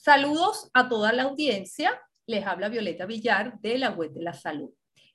Saludos 0.00 0.70
a 0.74 0.88
toda 0.88 1.12
la 1.12 1.24
audiencia. 1.24 2.00
Les 2.24 2.46
habla 2.46 2.68
Violeta 2.68 3.04
Villar 3.04 3.58
de 3.60 3.78
la 3.78 3.90
Web 3.90 4.12
de 4.12 4.22
la 4.22 4.32
Salud. 4.32 4.70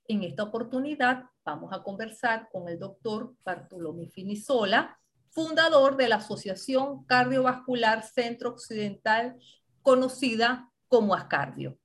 En 0.09 0.23
esta 0.23 0.43
oportunidad 0.43 1.23
vamos 1.45 1.71
a 1.71 1.81
conversar 1.81 2.49
con 2.51 2.67
el 2.67 2.77
doctor 2.77 3.33
Bartolomé 3.45 4.09
Finisola, 4.09 4.99
fundador 5.29 5.95
de 5.95 6.09
la 6.09 6.17
Asociación 6.17 7.05
Cardiovascular 7.05 8.03
Centro 8.03 8.49
Occidental, 8.49 9.37
conocida 9.81 10.69
como 10.89 11.15
ASCARDIO. 11.15 11.77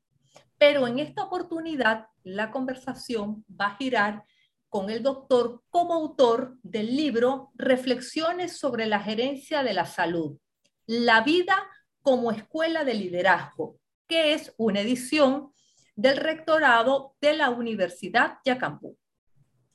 Pero 0.58 0.88
en 0.88 0.98
esta 0.98 1.22
oportunidad 1.22 2.08
la 2.24 2.50
conversación 2.50 3.44
va 3.48 3.66
a 3.66 3.76
girar 3.76 4.24
con 4.68 4.90
el 4.90 5.04
doctor 5.04 5.62
como 5.70 5.94
autor 5.94 6.58
del 6.64 6.96
libro 6.96 7.52
Reflexiones 7.54 8.58
sobre 8.58 8.86
la 8.86 8.98
gerencia 8.98 9.62
de 9.62 9.72
la 9.72 9.86
salud, 9.86 10.36
la 10.84 11.20
vida 11.20 11.64
como 12.08 12.32
escuela 12.32 12.84
de 12.84 12.94
liderazgo, 12.94 13.78
que 14.06 14.32
es 14.32 14.54
una 14.56 14.80
edición 14.80 15.52
del 15.94 16.16
rectorado 16.16 17.16
de 17.20 17.36
la 17.36 17.50
Universidad 17.50 18.38
Yacambú. 18.46 18.96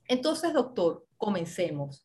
Entonces, 0.07 0.51
doctor, 0.51 1.05
comencemos. 1.15 2.03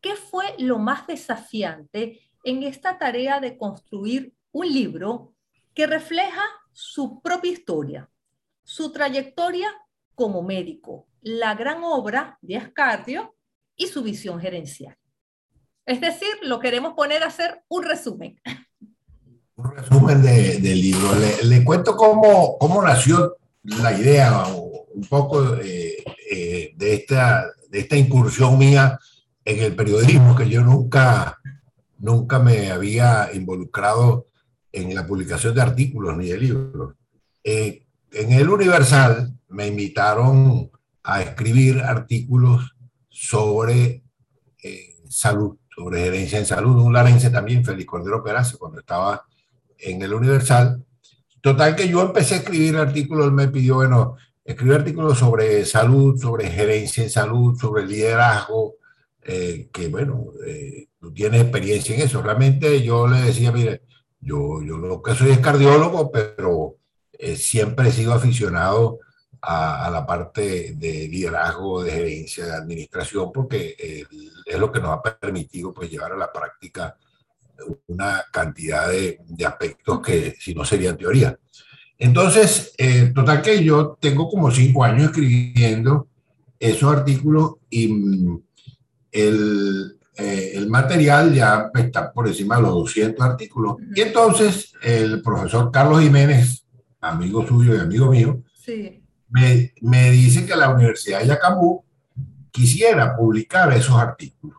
¿Qué 0.00 0.16
fue 0.16 0.56
lo 0.58 0.80
más 0.80 1.06
desafiante 1.06 2.18
en 2.42 2.64
esta 2.64 2.98
tarea 2.98 3.38
de 3.38 3.56
construir 3.56 4.34
un 4.50 4.66
libro 4.66 5.36
que 5.72 5.86
refleja 5.86 6.42
su 6.72 7.22
propia 7.22 7.52
historia, 7.52 8.10
su 8.64 8.90
trayectoria 8.90 9.72
como 10.16 10.42
médico, 10.42 11.06
la 11.20 11.54
gran 11.54 11.84
obra 11.84 12.38
de 12.40 12.56
Ascardio 12.56 13.36
y 13.76 13.86
su 13.86 14.02
visión 14.02 14.40
gerencial. 14.40 14.98
Es 15.86 16.00
decir, 16.00 16.40
lo 16.42 16.58
queremos 16.58 16.94
poner 16.94 17.22
a 17.22 17.28
hacer 17.28 17.62
un 17.68 17.84
resumen. 17.84 18.40
Un 19.62 19.76
resumen 19.76 20.22
del 20.22 20.80
libro. 20.80 21.10
Le, 21.42 21.64
cuento 21.64 21.94
cómo, 21.94 22.56
cómo 22.58 22.80
nació 22.82 23.36
la 23.62 23.92
idea 23.92 24.46
un 24.46 25.06
poco 25.06 25.56
eh, 25.56 25.96
eh, 26.30 26.72
de, 26.74 26.94
esta, 26.94 27.44
de 27.68 27.80
esta 27.80 27.96
incursión 27.96 28.56
mía 28.56 28.98
en 29.44 29.62
el 29.62 29.76
periodismo, 29.76 30.34
que 30.34 30.48
yo 30.48 30.62
nunca, 30.62 31.38
nunca 31.98 32.38
me 32.38 32.70
había 32.70 33.28
involucrado 33.34 34.28
en 34.72 34.94
la 34.94 35.06
publicación 35.06 35.54
de 35.54 35.60
artículos 35.60 36.16
ni 36.16 36.28
de 36.28 36.38
libros. 36.38 36.94
Eh, 37.44 37.84
en 38.12 38.32
el 38.32 38.48
Universal 38.48 39.34
me 39.48 39.66
invitaron 39.66 40.70
a 41.02 41.20
escribir 41.20 41.80
artículos 41.80 42.74
sobre 43.10 44.04
salud, 45.08 45.58
sobre 45.74 46.04
gerencia 46.04 46.38
en 46.38 46.46
salud. 46.46 46.76
Un 46.76 46.94
larense 46.94 47.28
también, 47.28 47.64
Félix 47.64 47.86
Cordero 47.86 48.22
Peraza, 48.22 48.56
cuando 48.56 48.80
estaba 48.80 49.26
en 49.82 50.02
el 50.02 50.14
Universal. 50.14 50.84
Total 51.40 51.74
que 51.74 51.88
yo 51.88 52.02
empecé 52.02 52.34
a 52.34 52.38
escribir 52.38 52.76
artículos, 52.76 53.26
él 53.26 53.32
me 53.32 53.48
pidió, 53.48 53.76
bueno, 53.76 54.16
escribir 54.44 54.76
artículos 54.76 55.18
sobre 55.18 55.64
salud, 55.64 56.20
sobre 56.20 56.50
gerencia 56.50 57.02
en 57.02 57.10
salud, 57.10 57.58
sobre 57.58 57.86
liderazgo, 57.86 58.76
eh, 59.22 59.68
que 59.72 59.88
bueno, 59.88 60.26
eh, 60.46 60.88
tú 60.98 61.12
tienes 61.12 61.40
experiencia 61.42 61.94
en 61.94 62.02
eso. 62.02 62.22
Realmente 62.22 62.82
yo 62.82 63.06
le 63.08 63.20
decía, 63.20 63.52
mire, 63.52 63.82
yo, 64.20 64.62
yo 64.62 64.76
lo 64.76 65.02
que 65.02 65.14
soy 65.14 65.30
es 65.30 65.38
cardiólogo, 65.38 66.10
pero 66.10 66.76
siempre 67.36 67.88
he 67.88 67.92
sido 67.92 68.14
aficionado 68.14 68.98
a, 69.42 69.90
la 69.90 70.06
parte 70.06 70.74
de 70.74 71.08
liderazgo, 71.08 71.82
de 71.82 71.92
gerencia, 71.92 72.46
de 72.46 72.52
administración, 72.52 73.32
porque 73.32 73.76
eh, 73.78 74.04
es 74.44 74.58
lo 74.58 74.70
que 74.70 74.80
nos 74.80 74.90
ha 74.90 75.02
permitido 75.02 75.72
pues, 75.72 75.90
llevar 75.90 76.12
a 76.12 76.16
la 76.16 76.32
práctica 76.32 76.96
una 77.86 78.22
cantidad 78.32 78.88
de, 78.88 79.20
de 79.26 79.46
aspectos 79.46 80.00
que 80.00 80.36
si 80.38 80.54
no 80.54 80.64
serían 80.64 80.96
teoría. 80.96 81.36
Entonces, 81.98 82.72
eh, 82.78 83.12
total 83.14 83.42
que 83.42 83.62
yo 83.62 83.98
tengo 84.00 84.28
como 84.28 84.50
cinco 84.50 84.84
años 84.84 85.06
escribiendo 85.06 86.08
esos 86.58 86.92
artículos 86.94 87.56
y 87.68 87.88
mm, 87.88 88.42
el, 89.12 89.98
eh, 90.16 90.52
el 90.54 90.68
material 90.68 91.34
ya 91.34 91.70
está 91.74 92.12
por 92.12 92.26
encima 92.28 92.56
de 92.56 92.62
los 92.62 92.72
200 92.72 93.24
artículos. 93.24 93.76
Y 93.94 94.00
entonces 94.00 94.72
el 94.82 95.22
profesor 95.22 95.70
Carlos 95.70 96.00
Jiménez, 96.00 96.64
amigo 97.00 97.46
suyo 97.46 97.74
y 97.74 97.78
amigo 97.78 98.10
mío, 98.10 98.42
sí 98.54 99.00
me, 99.30 99.72
me 99.80 100.10
dice 100.10 100.44
que 100.44 100.56
la 100.56 100.70
Universidad 100.70 101.20
de 101.20 101.28
Yacambú 101.28 101.84
quisiera 102.50 103.16
publicar 103.16 103.72
esos 103.72 103.96
artículos 103.96 104.58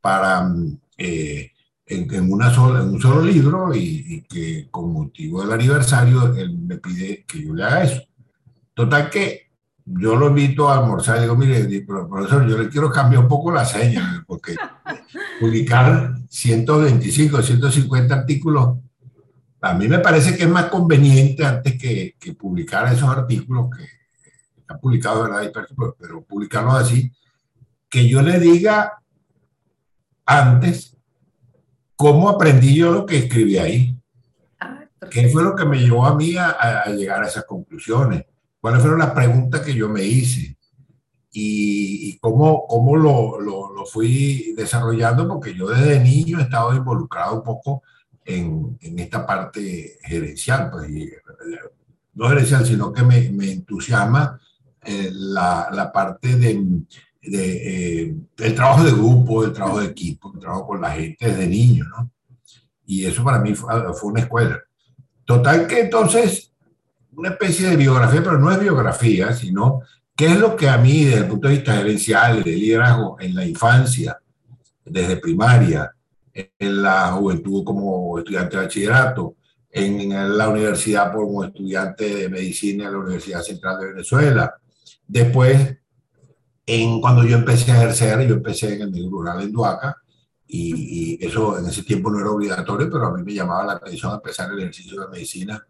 para 0.00 0.48
eh, 0.96 1.50
en, 1.86 2.32
una 2.32 2.50
sola, 2.50 2.80
en 2.80 2.90
un 2.90 3.00
solo 3.00 3.22
libro 3.22 3.74
y, 3.74 4.22
que 4.28 4.68
con 4.70 4.92
motivo 4.92 5.42
del 5.42 5.52
aniversario 5.52 6.34
él 6.34 6.58
me 6.58 6.78
pide 6.78 7.24
que 7.24 7.44
yo 7.44 7.54
le 7.54 7.64
haga 7.64 7.84
eso. 7.84 8.02
Total 8.72 9.10
que 9.10 9.50
yo 9.84 10.16
lo 10.16 10.28
invito 10.28 10.68
a 10.68 10.78
almorzar 10.78 11.18
y 11.18 11.22
digo, 11.22 11.36
mire, 11.36 11.82
profesor, 11.82 12.46
yo 12.46 12.58
le 12.58 12.68
quiero 12.68 12.90
cambiar 12.90 13.22
un 13.22 13.28
poco 13.28 13.52
la 13.52 13.64
seña, 13.64 14.24
porque 14.26 14.56
publicar 15.38 16.14
125, 16.28 17.42
150 17.42 18.14
artículos 18.14 18.78
a 19.60 19.72
mí 19.72 19.88
me 19.88 19.98
parece 19.98 20.36
que 20.36 20.42
es 20.42 20.48
más 20.48 20.66
conveniente 20.66 21.42
antes 21.42 21.80
que, 21.80 22.16
que 22.20 22.34
publicar 22.34 22.92
esos 22.92 23.08
artículos 23.08 23.70
que 23.74 23.82
han 24.68 24.78
publicado, 24.78 25.22
¿verdad? 25.22 25.50
Pero 25.98 26.22
publicarlos 26.22 26.74
así, 26.74 27.10
que 27.88 28.06
yo 28.06 28.20
le 28.20 28.38
diga 28.38 28.98
antes 30.26 30.93
cómo 31.96 32.28
aprendí 32.28 32.74
yo 32.74 32.92
lo 32.92 33.06
que 33.06 33.18
escribí 33.18 33.58
ahí. 33.58 33.96
Ah, 34.60 34.84
¿Qué 35.10 35.28
fue 35.28 35.42
lo 35.42 35.54
que 35.54 35.64
me 35.64 35.78
llevó 35.78 36.06
a 36.06 36.14
mí 36.14 36.36
a, 36.36 36.84
llegar 36.86 37.22
a 37.22 37.26
esas 37.26 37.44
conclusiones? 37.44 38.24
¿Cuáles 38.60 38.80
fueron 38.80 39.00
las 39.00 39.10
preguntas 39.10 39.60
que 39.60 39.74
yo 39.74 39.88
me 39.88 40.02
hice? 40.02 40.56
Y, 41.36 42.16
cómo, 42.18 42.66
cómo 42.66 42.96
lo, 42.96 43.40
lo, 43.40 43.74
lo, 43.74 43.84
fui 43.86 44.54
desarrollando, 44.56 45.26
porque 45.26 45.52
yo 45.52 45.68
desde 45.68 45.98
niño 45.98 46.38
he 46.38 46.42
estado 46.42 46.74
involucrado 46.74 47.36
un 47.36 47.42
poco 47.42 47.82
en, 48.24 48.78
en 48.80 48.98
esta 49.00 49.26
parte 49.26 49.98
gerencial, 50.04 50.70
pues, 50.70 50.88
no 52.14 52.28
gerencial, 52.28 52.64
sino 52.64 52.92
que 52.92 53.02
me, 53.02 53.30
me 53.30 53.50
entusiasma 53.50 54.40
eh, 54.84 55.10
la, 55.12 55.68
la, 55.72 55.90
parte 55.90 56.36
de, 56.36 56.64
de 57.26 58.02
eh, 58.02 58.16
el 58.38 58.54
trabajo 58.54 58.84
de 58.84 58.92
grupo, 58.92 59.44
el 59.44 59.52
trabajo 59.52 59.80
de 59.80 59.86
equipo, 59.86 60.32
el 60.34 60.40
trabajo 60.40 60.66
con 60.66 60.80
la 60.80 60.90
gente 60.90 61.26
desde 61.26 61.46
niño, 61.46 61.84
¿no? 61.84 62.10
Y 62.86 63.04
eso 63.06 63.24
para 63.24 63.38
mí 63.38 63.54
fue, 63.54 63.72
fue 63.94 64.10
una 64.10 64.20
escuela. 64.20 64.60
Total 65.24 65.66
que 65.66 65.80
entonces, 65.80 66.52
una 67.16 67.30
especie 67.30 67.68
de 67.68 67.76
biografía, 67.76 68.22
pero 68.22 68.38
no 68.38 68.50
es 68.50 68.60
biografía, 68.60 69.32
sino 69.32 69.80
qué 70.14 70.26
es 70.26 70.38
lo 70.38 70.54
que 70.54 70.68
a 70.68 70.76
mí, 70.76 71.04
desde 71.04 71.20
el 71.20 71.28
punto 71.28 71.48
de 71.48 71.54
vista 71.54 71.76
gerencial, 71.76 72.42
de 72.42 72.52
liderazgo 72.52 73.16
en 73.20 73.34
la 73.34 73.46
infancia, 73.46 74.18
desde 74.84 75.16
primaria, 75.16 75.90
en 76.34 76.82
la 76.82 77.12
juventud 77.12 77.64
como 77.64 78.18
estudiante 78.18 78.56
de 78.56 78.62
bachillerato, 78.64 79.36
en 79.70 80.38
la 80.38 80.48
universidad 80.48 81.12
como 81.12 81.44
estudiante 81.44 82.14
de 82.14 82.28
medicina 82.28 82.86
en 82.86 82.92
la 82.92 82.98
Universidad 82.98 83.42
Central 83.42 83.78
de 83.80 83.86
Venezuela. 83.86 84.54
Después, 85.06 85.76
en, 86.66 87.00
cuando 87.00 87.24
yo 87.24 87.36
empecé 87.36 87.72
a 87.72 87.82
ejercer, 87.82 88.26
yo 88.26 88.34
empecé 88.34 88.74
en 88.74 88.82
el 88.82 88.90
medio 88.90 89.10
rural 89.10 89.42
en 89.42 89.52
Duaca, 89.52 89.96
y, 90.46 91.24
eso 91.24 91.58
en 91.58 91.66
ese 91.66 91.82
tiempo 91.82 92.10
no 92.10 92.20
era 92.20 92.30
obligatorio, 92.30 92.88
pero 92.90 93.06
a 93.06 93.16
mí 93.16 93.22
me 93.22 93.34
llamaba 93.34 93.64
la 93.64 93.72
atención 93.74 94.12
empezar 94.12 94.50
el 94.52 94.60
ejercicio 94.60 95.00
de 95.00 95.08
medicina 95.08 95.66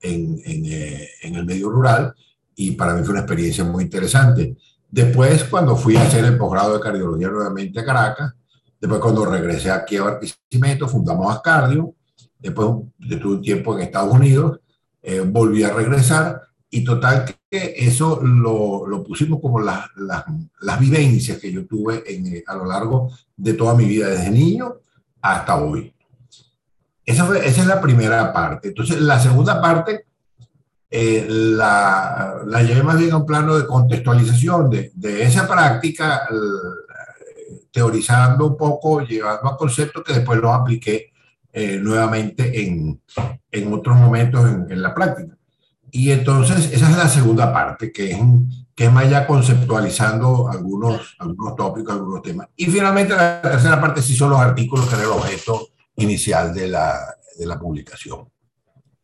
en, 0.00 0.38
en, 0.44 0.66
eh, 0.66 1.08
en, 1.22 1.34
el 1.36 1.44
medio 1.44 1.70
rural, 1.70 2.14
y 2.54 2.72
para 2.72 2.94
mí 2.94 3.02
fue 3.02 3.12
una 3.12 3.20
experiencia 3.20 3.64
muy 3.64 3.84
interesante. 3.84 4.56
Después, 4.90 5.44
cuando 5.44 5.76
fui 5.76 5.96
a 5.96 6.02
hacer 6.02 6.24
el 6.24 6.36
posgrado 6.36 6.74
de 6.74 6.80
cardiología 6.80 7.28
nuevamente 7.28 7.80
a 7.80 7.84
Caracas, 7.84 8.34
Después 8.80 9.00
cuando 9.00 9.24
regresé 9.24 9.70
aquí 9.70 9.96
a 9.96 10.04
Barquisimeto, 10.04 10.88
fundamos 10.88 11.34
Ascardio. 11.34 11.94
Después 12.38 12.68
de 12.98 13.16
un 13.16 13.40
tiempo 13.40 13.74
en 13.74 13.82
Estados 13.84 14.12
Unidos, 14.12 14.60
eh, 15.02 15.20
volví 15.20 15.62
a 15.62 15.72
regresar 15.72 16.42
y 16.76 16.84
total 16.84 17.24
que 17.50 17.74
eso 17.78 18.20
lo, 18.22 18.86
lo 18.86 19.02
pusimos 19.02 19.40
como 19.40 19.60
las, 19.60 19.86
las, 19.96 20.78
vivencias 20.78 21.38
que 21.38 21.50
yo 21.50 21.66
tuve 21.66 22.02
en, 22.06 22.26
eh, 22.26 22.44
a 22.46 22.54
lo 22.54 22.66
largo 22.66 23.10
de 23.34 23.54
toda 23.54 23.74
mi 23.74 23.86
vida, 23.86 24.08
desde 24.08 24.30
niño 24.30 24.76
hasta 25.22 25.56
hoy. 25.56 25.94
Esa, 27.04 27.26
esa 27.38 27.60
es 27.62 27.66
la 27.66 27.80
primera 27.80 28.30
parte. 28.30 28.68
Entonces, 28.68 29.00
la 29.00 29.18
segunda 29.18 29.58
parte 29.58 30.04
eh, 30.90 31.26
la, 31.28 32.42
la, 32.44 32.62
llevé 32.62 32.82
más 32.82 32.98
bien 32.98 33.12
a 33.12 33.16
un 33.16 33.26
plano 33.26 33.56
de 33.56 33.66
contextualización 33.66 34.68
de, 34.68 34.92
de 34.94 35.22
esa 35.22 35.48
práctica, 35.48 36.28
teorizando 37.70 38.48
un 38.48 38.56
poco, 38.56 39.00
llevando 39.00 39.48
a 39.48 39.56
conceptos 39.56 40.04
que 40.04 40.12
después 40.12 40.38
los 40.40 40.52
apliqué 40.52 41.12
eh, 41.54 41.78
nuevamente 41.80 42.66
en, 42.66 43.00
en, 43.50 43.72
otros 43.72 43.96
momentos 43.96 44.44
en, 44.46 44.70
en, 44.70 44.82
la 44.82 44.94
práctica. 44.94 45.35
Y 45.90 46.10
entonces 46.10 46.72
esa 46.72 46.90
es 46.90 46.96
la 46.96 47.08
segunda 47.08 47.52
parte, 47.52 47.92
que 47.92 48.10
es, 48.10 48.18
que 48.74 48.84
es 48.84 48.92
más 48.92 49.08
ya 49.08 49.26
conceptualizando 49.26 50.48
algunos, 50.48 51.14
algunos 51.18 51.56
tópicos, 51.56 51.94
algunos 51.94 52.22
temas. 52.22 52.48
Y 52.56 52.66
finalmente 52.66 53.14
la 53.14 53.40
tercera 53.40 53.80
parte 53.80 54.02
sí 54.02 54.14
son 54.14 54.30
los 54.30 54.40
artículos 54.40 54.86
que 54.86 54.94
eran 54.94 55.06
el 55.06 55.12
objeto 55.12 55.68
inicial 55.96 56.52
de 56.52 56.68
la, 56.68 56.98
de 57.38 57.46
la 57.46 57.58
publicación. 57.58 58.28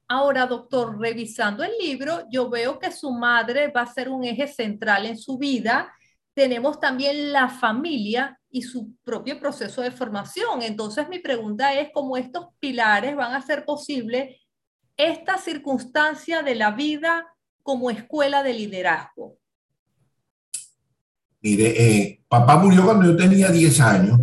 Ahora, 0.09 0.47
doctor, 0.47 0.99
revisando 0.99 1.65
el 1.65 1.73
libro, 1.81 2.27
yo 2.31 2.51
veo 2.51 2.79
que 2.79 2.93
su 2.93 3.13
madre 3.13 3.69
va 3.69 3.83
a 3.83 3.87
ser 3.87 4.11
un 4.11 4.25
eje 4.25 4.47
central 4.47 5.07
en 5.07 5.17
su 5.17 5.39
vida. 5.39 5.91
Tenemos 6.35 6.79
también 6.79 7.33
la 7.33 7.49
familia 7.49 8.39
y 8.51 8.61
su 8.61 8.95
propio 9.05 9.41
proceso 9.41 9.81
de 9.81 9.91
formación. 9.91 10.61
Entonces, 10.61 11.09
mi 11.09 11.19
pregunta 11.19 11.73
es 11.73 11.89
cómo 11.95 12.19
estos 12.19 12.49
pilares 12.61 13.17
van 13.17 13.33
a 13.33 13.39
hacer 13.39 13.65
posible 13.65 14.42
esta 14.97 15.39
circunstancia 15.39 16.43
de 16.43 16.55
la 16.55 16.73
vida 16.73 17.27
como 17.63 17.91
escuela 17.91 18.43
de 18.43 18.55
liderazgo. 18.55 19.39
Mire, 21.41 21.75
eh, 21.77 22.23
papá 22.29 22.57
murió 22.57 22.85
cuando 22.85 23.07
yo 23.07 23.17
tenía 23.17 23.51
10 23.51 23.81
años 23.81 24.21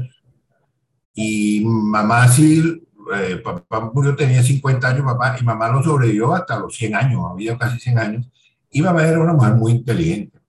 y 1.14 1.62
mamá 1.66 2.28
sí, 2.30 2.82
eh, 3.14 3.38
papá 3.44 3.92
murió, 3.94 4.16
tenía 4.16 4.42
50 4.42 4.88
años, 4.88 5.06
papá, 5.06 5.36
y 5.40 5.44
mamá 5.44 5.68
lo 5.70 5.84
sobrevivió 5.84 6.34
hasta 6.34 6.60
los 6.60 6.74
100 6.76 6.96
años, 6.96 7.24
había 7.30 7.58
casi 7.58 7.80
100 7.80 8.00
años, 8.00 8.30
y 8.70 8.82
mamá 8.82 9.06
era 9.06 9.20
una 9.20 9.34
mujer 9.34 9.56
muy 9.56 9.74
inteligente. 9.74 10.40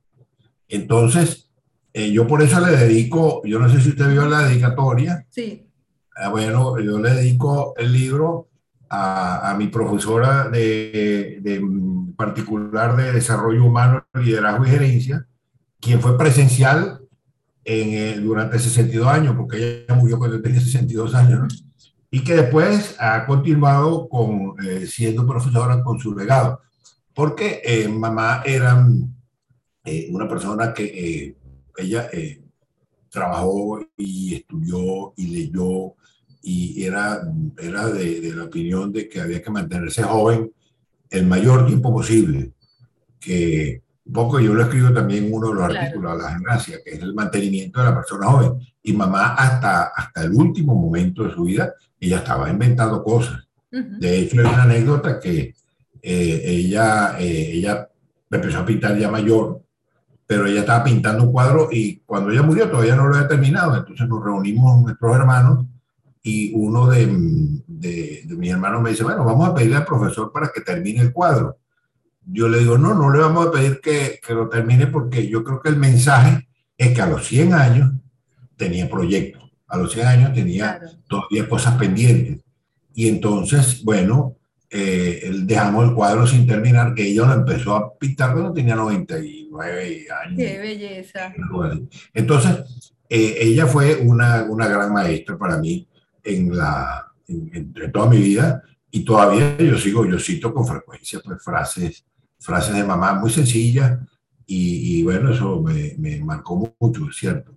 Entonces, 0.69 1.50
eh, 1.93 2.12
yo 2.12 2.26
por 2.26 2.43
eso 2.43 2.61
le 2.61 2.76
dedico, 2.76 3.43
yo 3.44 3.58
no 3.58 3.69
sé 3.69 3.81
si 3.81 3.88
usted 3.88 4.08
vio 4.11 4.26
la 4.26 4.46
dedicatoria. 4.46 5.26
Sí. 5.31 5.66
Ah, 6.14 6.28
bueno, 6.28 6.78
yo 6.78 6.99
le 6.99 7.14
dedico 7.14 7.75
el 7.76 7.93
libro 7.93 8.50
a, 8.90 9.54
mi 9.56 9.69
profesora 9.69 10.48
de, 10.48 11.38
de, 11.40 11.62
particular 12.16 12.96
de 12.96 13.12
desarrollo 13.12 13.64
humano, 13.64 14.04
liderazgo 14.14 14.66
y 14.66 14.70
gerencia, 14.70 15.26
quien 15.81 16.00
fue 16.00 16.19
presencial 16.19 17.00
en, 17.64 17.88
eh, 17.90 18.20
durante 18.20 18.58
62 18.58 19.06
años, 19.06 19.37
porque 19.37 19.84
ella 19.87 19.94
murió 19.94 20.19
cuando 20.19 20.42
tenía 20.42 20.60
62 20.60 21.14
años, 21.14 21.64
y 22.10 22.25
que 22.25 22.34
después 22.34 22.96
ha 22.98 23.25
continuado 23.26 24.08
con, 24.08 24.56
eh, 24.66 24.87
siendo 24.88 25.25
profesora 25.25 25.82
con 25.84 26.00
su 26.00 26.14
legado, 26.14 26.60
porque 27.14 27.62
eh, 27.64 27.87
mamá 27.87 28.42
era 28.44 28.84
una 30.10 30.28
persona 30.28 30.75
que 30.75 31.37
ella 31.76 32.10
trabajó 33.08 33.81
y 33.96 34.34
estudió 34.34 35.14
y 35.16 35.26
leyó 35.26 35.94
y 36.42 36.84
era, 36.84 37.20
era 37.58 37.87
de, 37.88 38.20
de, 38.20 38.34
la 38.34 38.44
opinión 38.44 38.92
de 38.92 39.08
que 39.08 39.20
había 39.20 39.42
que 39.42 39.50
mantenerse 39.50 40.02
joven 40.02 40.50
el 41.10 41.26
mayor 41.26 41.66
tiempo 41.66 41.92
posible, 41.92 42.52
que 43.19 43.82
un 44.06 44.12
poco 44.12 44.40
yo 44.40 44.54
lo 44.54 44.62
escribo 44.62 44.92
también 44.92 45.25
en 45.25 45.34
uno 45.34 45.48
de 45.48 45.54
los 45.54 45.69
claro. 45.69 45.81
artículos, 45.81 46.19
La 46.22 46.38
Gracia, 46.40 46.78
que 46.84 46.90
es 46.90 47.00
el 47.00 47.14
mantenimiento 47.14 47.81
de 47.81 47.87
la 47.87 47.94
persona 47.94 48.26
joven. 48.26 48.54
Y 48.82 48.92
mamá 48.92 49.34
hasta, 49.34 49.84
hasta 49.94 50.25
el 50.25 50.32
último 50.32 50.75
momento 50.75 51.25
de 51.25 51.34
su 51.34 51.44
vida, 51.44 51.75
ella 51.98 52.19
estaba 52.19 52.50
inventando 52.50 53.04
cosas. 53.04 53.46
Uh 53.70 53.76
-huh. 53.76 53.98
De 53.98 54.19
hecho, 54.19 54.40
hay 54.40 54.46
una 54.46 54.62
anécdota 54.62 55.20
que 55.20 55.54
eh, 56.02 56.42
ella, 56.44 57.16
eh, 57.19 57.50
ella 57.52 57.88
empezó 58.31 58.58
a 58.58 58.66
pintar 58.66 58.96
ya 58.98 59.10
mayor, 59.10 59.62
pero 60.26 60.46
ella 60.46 60.60
estaba 60.60 60.84
pintando 60.84 61.25
un 61.25 61.32
cuadro 61.32 61.69
y 61.70 61.98
cuando 62.06 62.31
ella 62.31 62.42
murió 62.42 62.70
todavía 62.70 62.96
no 62.96 63.06
lo 63.06 63.14
había 63.14 63.28
terminado. 63.28 63.76
Entonces 63.76 64.08
nos 64.08 64.25
reunimos 64.25 64.82
nuestros 64.82 65.16
hermanos 65.16 65.66
y 66.22 66.52
uno 66.55 66.87
de, 66.88 67.06
de, 67.67 68.22
de 68.25 68.37
mis 68.37 68.50
hermanos 68.50 68.82
me 68.82 68.90
dice, 68.90 69.05
bueno, 69.05 69.25
vamos 69.25 69.49
a 69.49 69.55
pedirle 69.55 69.76
al 69.76 69.87
profesor 69.87 70.31
para 70.32 70.50
que 70.55 70.61
termine 70.61 71.00
el 71.00 71.12
cuadro 71.12 71.61
yo 72.32 72.49
le 72.49 72.58
digo, 72.58 72.78
no, 72.78 72.94
no 72.94 73.11
le 73.11 73.19
vamos 73.19 73.46
a 73.46 73.50
pedir 73.50 73.81
que, 73.81 74.20
que, 74.25 74.34
lo 74.34 74.49
termine 74.49 74.87
porque 74.87 75.28
yo 75.28 75.43
creo 75.43 75.61
que 75.61 75.70
el 75.70 75.76
mensaje 75.76 76.49
es 76.76 76.94
que 76.94 77.02
a 77.02 77.06
los 77.06 77.26
100 77.26 77.52
años 77.52 77.93
tenía 78.56 78.88
proyectos, 78.88 79.50
a 79.67 79.76
los 79.78 79.93
100 79.93 80.06
años 80.06 80.32
tenía 80.32 80.78
claro. 80.78 80.96
todavía 81.08 81.49
cosas 81.49 81.76
pendientes. 81.76 82.44
Y 82.94 83.08
entonces, 83.08 83.82
bueno, 83.84 84.37
eh, 84.70 85.31
dejamos 85.43 85.88
el 85.88 85.94
cuadro 85.94 86.26
sin 86.26 86.46
terminar, 86.46 86.94
que 86.94 87.06
ella 87.06 87.26
lo 87.26 87.34
empezó 87.34 87.75
a 87.76 87.99
pintar 87.99 88.32
cuando 88.32 88.52
tenía 88.52 88.76
99 88.76 90.06
años. 90.25 90.37
¡Qué 90.37 90.58
belleza! 90.58 91.32
Entonces, 92.14 92.94
eh, 93.08 93.38
ella 93.40 93.66
fue 93.66 93.96
una, 93.96 94.44
una 94.44 94.69
gran 94.69 94.93
maestra 94.93 95.37
para 95.37 95.58
mí 95.58 95.88
en, 96.22 96.56
la, 96.56 97.06
en, 97.28 97.75
en, 97.75 97.93
toda 97.93 98.08
mi 98.08 98.19
vida 98.19 98.62
y 98.90 99.05
todavía 99.05 99.56
yo 99.58 99.78
sigo, 99.78 100.05
yo 100.06 100.19
cito 100.19 100.52
con 100.52 100.67
frecuencia 100.67 101.20
pues, 101.25 101.43
frases 101.43 102.05
frases 102.40 102.75
de 102.75 102.84
mamá 102.84 103.14
muy 103.14 103.31
sencillas 103.31 103.99
y, 104.46 104.99
y 104.99 105.02
bueno, 105.05 105.32
eso 105.32 105.61
me, 105.62 105.94
me, 105.99 106.19
marcó 106.25 106.75
mucho, 106.81 107.08
es 107.08 107.17
cierto. 107.17 107.56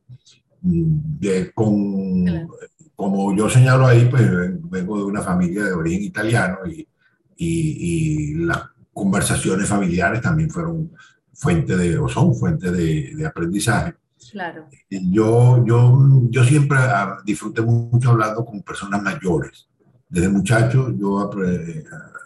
De, 0.62 1.52
con, 1.54 2.26
claro. 2.26 2.50
Como 2.96 3.36
yo 3.36 3.50
señalo 3.50 3.88
ahí, 3.88 4.08
pues 4.10 4.30
vengo 4.70 4.98
de 4.98 5.04
una 5.04 5.22
familia 5.22 5.64
de 5.64 5.74
origen 5.74 6.04
italiano 6.04 6.60
y, 6.68 6.88
y, 7.36 8.36
y 8.36 8.36
las 8.46 8.62
conversaciones 8.94 9.68
familiares 9.68 10.22
también 10.22 10.52
fueron 10.52 10.92
fuente 11.34 11.76
de, 11.76 11.98
o 11.98 12.08
son 12.08 12.36
fuente 12.36 12.72
de, 12.72 13.16
de 13.16 13.26
aprendizaje. 13.26 13.96
Claro. 14.34 14.68
Yo, 14.90 15.64
yo, 15.64 16.24
yo 16.32 16.44
siempre 16.44 16.80
ah, 16.80 17.18
disfruté 17.24 17.62
mucho 17.62 18.10
hablando 18.10 18.44
con 18.44 18.64
personas 18.64 19.00
mayores. 19.04 19.70
Desde 20.10 20.28
muchacho 20.28 20.92
yo 20.92 21.30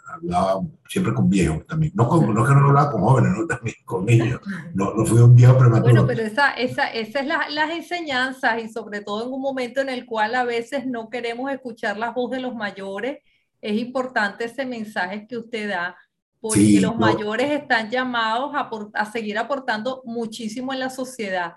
hablaba 0.07 0.61
siempre 0.87 1.13
con 1.13 1.29
viejos 1.29 1.67
también. 1.67 1.91
No, 1.95 2.07
con, 2.07 2.33
no 2.33 2.45
que 2.45 2.53
no 2.53 2.67
hablaba 2.67 2.89
con 2.89 3.01
jóvenes, 3.01 3.33
no, 3.37 3.45
también 3.47 3.75
con 3.83 4.05
niños. 4.05 4.39
No, 4.73 4.93
no 4.93 5.05
fui 5.05 5.19
un 5.19 5.35
viejo 5.35 5.57
prematuro. 5.57 5.83
Bueno, 5.83 6.07
pero 6.07 6.21
esa, 6.21 6.51
esa, 6.51 6.87
esa 6.87 7.19
es 7.19 7.27
la, 7.27 7.49
las 7.49 7.71
enseñanzas 7.71 8.63
y 8.63 8.69
sobre 8.69 9.01
todo 9.01 9.25
en 9.25 9.33
un 9.33 9.41
momento 9.41 9.81
en 9.81 9.89
el 9.89 10.05
cual 10.05 10.35
a 10.35 10.45
veces 10.45 10.87
no 10.87 11.09
queremos 11.09 11.51
escuchar 11.51 11.97
la 11.97 12.11
voz 12.11 12.31
de 12.31 12.39
los 12.39 12.55
mayores, 12.55 13.17
es 13.59 13.77
importante 13.77 14.45
ese 14.45 14.65
mensaje 14.65 15.27
que 15.27 15.37
usted 15.37 15.67
da, 15.67 15.97
porque 16.39 16.59
sí, 16.59 16.79
los 16.79 16.95
mayores 16.95 17.51
están 17.51 17.89
llamados 17.89 18.51
a, 18.55 18.69
a 18.93 19.11
seguir 19.11 19.37
aportando 19.37 20.03
muchísimo 20.05 20.71
en 20.71 20.79
la 20.79 20.89
sociedad. 20.89 21.55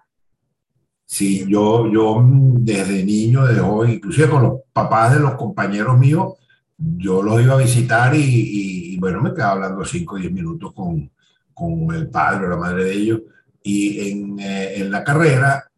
Sí, 1.13 1.45
yo, 1.49 1.91
yo 1.93 2.25
desde 2.25 3.05
niño, 3.05 3.45
desde 3.45 3.63
joven, 3.63 3.95
inclusive 3.95 4.31
con 4.31 4.45
los 4.45 4.61
papás 4.73 5.13
de 5.13 5.19
los 5.19 5.35
compañeros 5.35 5.99
míos, 5.99 6.35
yo 6.79 7.21
los 7.21 7.43
iba 7.43 7.55
a 7.55 7.57
visitar 7.57 8.15
y, 8.15 8.21
y, 8.21 8.95
y 8.95 8.97
bueno, 8.97 9.21
me 9.21 9.35
quedaba 9.35 9.55
hablando 9.55 9.85
5 9.85 10.15
o 10.15 10.19
10 10.19 10.33
minutos 10.33 10.73
con, 10.73 11.11
con, 11.53 11.93
el 11.97 12.09
padre 12.09 12.47
o 12.47 12.51
la 12.51 12.57
madre 12.57 12.85
de 12.85 12.93
ellos. 12.93 13.23
Y 13.61 14.09
en, 14.09 14.39
eh, 14.39 14.77
en 14.77 14.89
la 14.93 15.03
carrera 15.03 15.69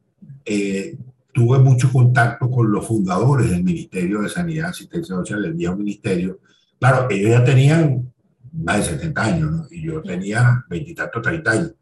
eh, 0.44 0.98
tuve 1.32 1.58
mucho 1.60 1.90
contacto 1.90 2.50
con 2.50 2.70
los 2.70 2.86
fundadores 2.86 3.48
del 3.48 3.64
Ministerio 3.64 4.20
de 4.20 4.28
Sanidad, 4.28 4.68
Asistencia 4.68 5.14
Social, 5.14 5.40
del 5.40 5.54
viejo 5.54 5.74
ministerio. 5.76 6.40
Claro, 6.78 7.08
ellos 7.08 7.30
ya 7.30 7.42
tenían 7.42 8.12
más 8.52 8.76
de 8.76 8.96
70 8.98 9.24
años, 9.24 9.50
¿no? 9.50 9.66
Y 9.70 9.80
yo 9.80 10.02
tenía 10.02 10.62
20 10.68 10.90
y 10.90 10.94
tantos, 10.94 11.22
30 11.22 11.50
años. 11.50 11.72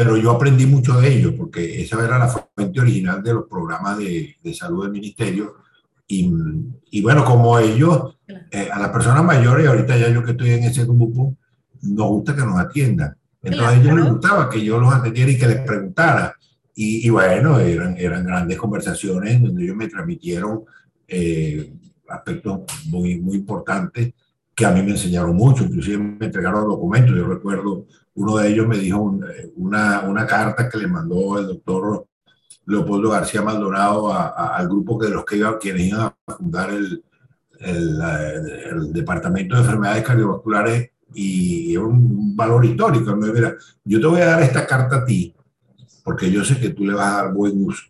Pero 0.00 0.16
yo 0.16 0.30
aprendí 0.30 0.64
mucho 0.64 0.98
de 0.98 1.12
ellos, 1.12 1.34
porque 1.36 1.82
esa 1.82 2.02
era 2.02 2.18
la 2.18 2.26
fuente 2.26 2.80
original 2.80 3.22
de 3.22 3.34
los 3.34 3.44
programas 3.46 3.98
de, 3.98 4.34
de 4.42 4.54
salud 4.54 4.84
del 4.84 4.92
ministerio 4.92 5.56
y, 6.08 6.32
y, 6.90 7.02
bueno, 7.02 7.22
como 7.22 7.58
ellos, 7.58 8.16
eh, 8.26 8.70
a 8.72 8.78
las 8.78 8.88
personas 8.88 9.22
mayores, 9.22 9.68
ahorita 9.68 9.98
ya 9.98 10.08
yo 10.08 10.24
que 10.24 10.30
estoy 10.30 10.52
en 10.52 10.64
ese 10.64 10.84
grupo, 10.84 11.36
nos 11.82 12.08
gusta 12.08 12.34
que 12.34 12.40
nos 12.40 12.58
atiendan. 12.58 13.14
Entonces 13.42 13.60
claro. 13.60 13.76
a 13.76 13.78
ellos 13.78 13.94
les 13.94 14.10
gustaba 14.10 14.48
que 14.48 14.64
yo 14.64 14.80
los 14.80 14.90
atendiera 14.90 15.32
y 15.32 15.36
que 15.38 15.48
les 15.48 15.60
preguntara. 15.66 16.34
Y, 16.74 17.06
y 17.06 17.10
bueno, 17.10 17.60
eran, 17.60 17.94
eran 17.98 18.24
grandes 18.24 18.56
conversaciones 18.56 19.42
donde 19.42 19.64
ellos 19.64 19.76
me 19.76 19.88
transmitieron 19.88 20.64
eh, 21.08 21.74
aspectos 22.08 22.60
muy, 22.86 23.20
muy 23.20 23.36
importantes 23.36 24.14
que 24.54 24.64
a 24.64 24.70
mí 24.70 24.82
me 24.82 24.92
enseñaron 24.92 25.36
mucho, 25.36 25.64
inclusive 25.64 25.98
me 25.98 26.24
entregaron 26.24 26.66
documentos. 26.66 27.14
Yo 27.14 27.26
recuerdo, 27.26 27.84
uno 28.20 28.36
de 28.36 28.48
ellos 28.48 28.66
me 28.66 28.76
dijo 28.76 29.18
una, 29.56 30.02
una 30.02 30.26
carta 30.26 30.68
que 30.68 30.76
le 30.76 30.86
mandó 30.86 31.38
el 31.38 31.46
doctor 31.46 32.06
Leopoldo 32.66 33.10
García 33.10 33.40
Maldonado 33.40 34.12
a, 34.12 34.28
a, 34.28 34.56
al 34.56 34.68
grupo 34.68 35.02
de 35.02 35.08
los 35.08 35.24
que 35.24 35.38
iba, 35.38 35.58
quienes 35.58 35.88
iban 35.88 36.12
a 36.26 36.34
fundar 36.36 36.70
el, 36.70 37.02
el, 37.60 38.00
el, 38.70 38.92
Departamento 38.92 39.54
de 39.54 39.62
Enfermedades 39.62 40.04
Cardiovasculares 40.04 40.90
y 41.14 41.72
es 41.72 41.78
un 41.78 42.36
valor 42.36 42.62
histórico. 42.64 43.16
Me 43.16 43.32
mira, 43.32 43.56
yo 43.84 44.00
te 44.00 44.06
voy 44.06 44.20
a 44.20 44.26
dar 44.26 44.42
esta 44.42 44.66
carta 44.66 44.96
a 44.96 45.04
ti 45.04 45.34
porque 46.04 46.30
yo 46.30 46.44
sé 46.44 46.60
que 46.60 46.70
tú 46.70 46.84
le 46.84 46.92
vas 46.92 47.06
a 47.06 47.22
dar 47.22 47.32
buen 47.32 47.64
uso. 47.64 47.86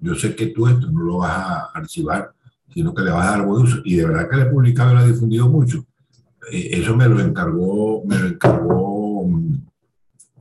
Yo 0.00 0.14
sé 0.14 0.34
que 0.34 0.46
tú 0.48 0.68
esto 0.68 0.90
no 0.90 1.00
lo 1.00 1.18
vas 1.18 1.32
a 1.32 1.70
archivar, 1.74 2.32
sino 2.72 2.94
que 2.94 3.02
le 3.02 3.10
vas 3.10 3.26
a 3.26 3.30
dar 3.32 3.46
buen 3.46 3.62
uso. 3.62 3.78
Y 3.84 3.96
de 3.96 4.06
verdad 4.06 4.28
que 4.28 4.36
le 4.36 4.42
he 4.42 4.46
publicado 4.50 4.92
y 4.92 4.94
lo 4.94 5.00
he 5.02 5.12
difundido 5.12 5.48
mucho. 5.48 5.84
Eh, 6.50 6.70
eso 6.72 6.96
me 6.96 7.08
lo 7.08 7.20
encargó, 7.20 8.02
me 8.06 8.18
lo 8.18 8.28
encargó 8.28 9.26
mm, 9.26 9.65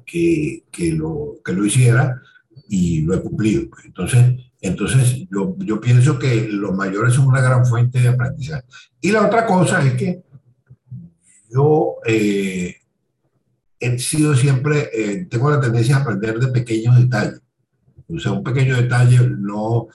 que, 0.06 0.64
que, 0.72 0.92
lo, 0.92 1.38
que 1.44 1.54
lo 1.54 1.66
hiciera 1.66 2.22
y 2.70 3.02
lo 3.02 3.14
he 3.16 3.22
cumplido. 3.22 3.64
Entonces, 3.84 4.36
entonces 4.62 5.28
yo, 5.32 5.56
yo 5.60 5.80
pienso 5.80 6.18
que 6.18 6.48
los 6.50 6.74
mayores 6.74 7.14
son 7.14 7.28
una 7.28 7.42
gran 7.42 7.66
fuente 7.66 8.00
de 8.00 8.10
aprendizaje. 8.10 8.66
Y 9.02 9.12
la 9.12 9.26
otra 9.26 9.46
cosa 9.46 9.86
es 9.86 9.94
que 9.94 10.24
yo 11.50 11.98
eh, 12.06 12.76
he 13.80 14.00
sido 14.00 14.36
siempre, 14.36 14.90
eh, 14.94 15.26
tengo 15.30 15.50
la 15.50 15.60
tendencia 15.60 15.98
a 15.98 16.02
aprender 16.02 16.40
de 16.40 16.48
pequeños 16.48 16.98
detalles. 16.98 17.42
O 18.08 18.20
sea, 18.20 18.32
un 18.32 18.44
pequeño 18.44 18.76
detalle 18.76 19.20
no, 19.38 19.88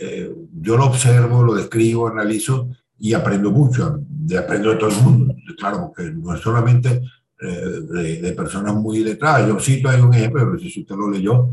eh, 0.00 0.32
yo 0.60 0.76
lo 0.76 0.86
observo, 0.86 1.42
lo 1.42 1.54
describo, 1.54 2.08
analizo 2.08 2.68
y 2.98 3.14
aprendo 3.14 3.50
mucho. 3.50 4.00
aprendo 4.38 4.70
de 4.70 4.76
todo 4.76 4.90
el 4.90 5.02
mundo, 5.02 5.34
claro, 5.56 5.86
porque 5.86 6.10
no 6.10 6.34
es 6.34 6.40
solamente 6.40 7.00
eh, 7.40 8.18
de, 8.20 8.32
personas 8.32 8.74
muy 8.74 8.98
letradas. 9.04 9.46
Yo 9.46 9.60
cito 9.60 9.88
ahí 9.88 10.00
un 10.00 10.12
ejemplo, 10.12 10.58
sé 10.58 10.68
si 10.68 10.80
usted 10.80 10.96
lo 10.96 11.10
leyó. 11.10 11.50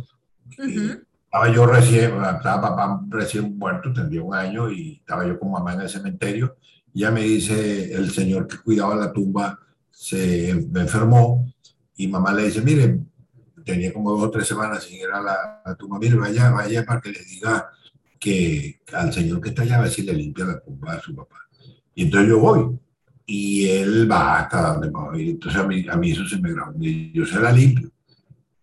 Estaba 0.50 1.50
yo 1.54 1.66
recién, 1.66 2.14
estaba 2.24 2.62
papá 2.62 3.02
recién 3.10 3.58
muerto, 3.58 3.94
tendría 3.94 4.24
un 4.24 4.34
año, 4.34 4.72
y 4.72 4.94
estaba 4.94 5.28
yo 5.28 5.38
con 5.38 5.52
mamá 5.52 5.74
en 5.74 5.82
el 5.82 5.90
cementerio. 5.90 6.56
Y 6.94 7.02
ya 7.02 7.12
me 7.12 7.22
dice 7.22 7.94
el 7.94 8.10
señor 8.12 8.48
que 8.48 8.58
cuidaba 8.58 8.96
la 8.96 9.12
tumba, 9.12 9.60
se 9.92 10.50
enfermó, 10.50 11.54
y 11.98 12.08
mamá 12.08 12.34
le 12.34 12.46
dice, 12.46 12.62
mire, 12.62 13.00
tenía 13.64 13.94
como 13.94 14.12
dos 14.12 14.24
o 14.24 14.32
tres 14.32 14.48
semanas 14.48 14.84
sin 14.84 15.00
ir 15.00 15.10
a 15.14 15.22
la, 15.22 15.76
tumba, 15.78 16.00
mire, 16.00 16.16
vaya, 16.16 16.50
vaya 16.52 16.86
para 16.86 17.02
que 17.02 17.12
le 17.12 17.24
diga 17.26 17.70
que 18.20 18.82
al 18.94 19.14
señor 19.14 19.40
que 19.42 19.50
está 19.50 19.62
allá, 19.64 19.78
a 19.78 19.82
ver 19.82 19.92
si 19.92 20.02
le 20.02 20.14
limpia 20.14 20.46
la 20.46 20.60
tumba 20.60 20.94
a 20.94 21.02
su 21.02 21.14
papá. 21.14 21.36
Y 21.94 22.04
entonces 22.04 22.30
yo 22.30 22.40
voy 22.40 22.80
y 23.26 23.68
él 23.68 24.10
va 24.10 24.40
hasta 24.40 24.74
donde 24.74 24.90
va 24.90 25.12
a 25.12 25.18
ir. 25.18 25.30
Entonces 25.30 25.60
a 25.60 25.68
mí, 25.68 25.86
a 25.90 25.96
mí 25.96 26.12
eso 26.12 26.26
se 26.28 26.40
me 26.40 26.54
grabó. 26.54 26.74
Yo 26.80 27.26
se 27.26 27.40
la 27.40 27.52
limpio, 27.52 27.90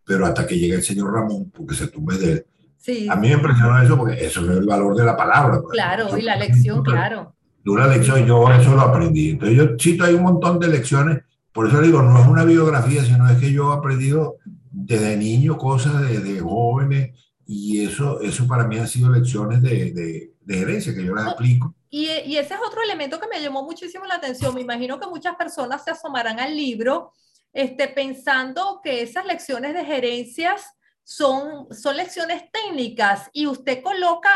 pero 0.04 0.26
hasta 0.26 0.47
que 0.47 0.59
llegue 0.59 0.75
el 0.75 0.83
señor 0.83 1.12
Ramón, 1.12 1.50
porque 1.50 1.75
se 1.75 1.88
tumbe 1.88 2.16
de 2.19 2.33
él. 2.33 2.47
Sí. 2.78 3.07
A 3.09 3.16
mí 3.16 3.28
me 3.28 3.35
impresionó 3.35 3.81
eso 3.81 3.97
porque 3.97 4.25
eso 4.25 4.40
es 4.45 4.59
el 4.59 4.66
valor 4.66 4.97
de 4.97 5.04
la 5.04 5.16
palabra. 5.16 5.61
Pues. 5.61 5.73
Claro, 5.73 6.16
y 6.16 6.23
la 6.23 6.37
lección, 6.37 6.83
claro. 6.83 7.35
De 7.64 7.71
una 7.71 7.87
lección, 7.87 8.26
yo 8.26 8.50
eso 8.50 8.75
lo 8.75 8.81
aprendí. 8.81 9.31
Entonces 9.31 9.57
yo 9.57 9.76
cito 9.78 10.04
hay 10.04 10.14
un 10.14 10.23
montón 10.23 10.59
de 10.59 10.69
lecciones, 10.69 11.23
por 11.52 11.69
eso 11.69 11.81
digo, 11.81 12.02
no 12.02 12.21
es 12.21 12.26
una 12.26 12.45
biografía, 12.45 13.04
sino 13.04 13.28
es 13.28 13.38
que 13.38 13.52
yo 13.52 13.73
he 13.73 13.76
aprendido 13.76 14.38
desde 14.71 15.16
niño 15.16 15.59
cosas, 15.59 16.00
desde 16.09 16.40
jóvenes, 16.40 17.11
y 17.47 17.85
eso, 17.85 18.21
eso 18.21 18.47
para 18.49 18.66
mí 18.66 18.78
han 18.78 18.88
sido 18.88 19.11
lecciones 19.11 19.62
de, 19.62 19.92
de, 19.92 20.33
de 20.40 20.54
gerencia 20.54 20.95
que 20.95 21.04
yo 21.04 21.14
las 21.14 21.28
aplico. 21.28 21.75
Y, 21.94 22.08
ese 22.08 22.54
es 22.54 22.61
otro 22.66 22.82
elemento 22.82 23.20
que 23.20 23.28
me 23.28 23.38
llamó 23.38 23.64
muchísimo 23.64 24.06
la 24.06 24.14
atención. 24.14 24.54
Me 24.54 24.62
imagino 24.62 24.99
que 24.99 25.06
muchas 25.06 25.37
personas 25.37 25.84
se 25.84 25.90
asomarán 25.90 26.40
al 26.40 26.56
libro 26.56 27.12
este, 27.52 27.87
pensando 27.87 28.80
que 28.82 29.02
esas 29.02 29.26
lecciones 29.26 29.75
de 29.75 29.84
gerencias 29.84 30.75
son, 31.04 31.70
son 31.70 31.99
lecciones 31.99 32.44
técnicas 32.50 33.28
y 33.34 33.46
usted 33.46 33.82
coloca 33.82 34.30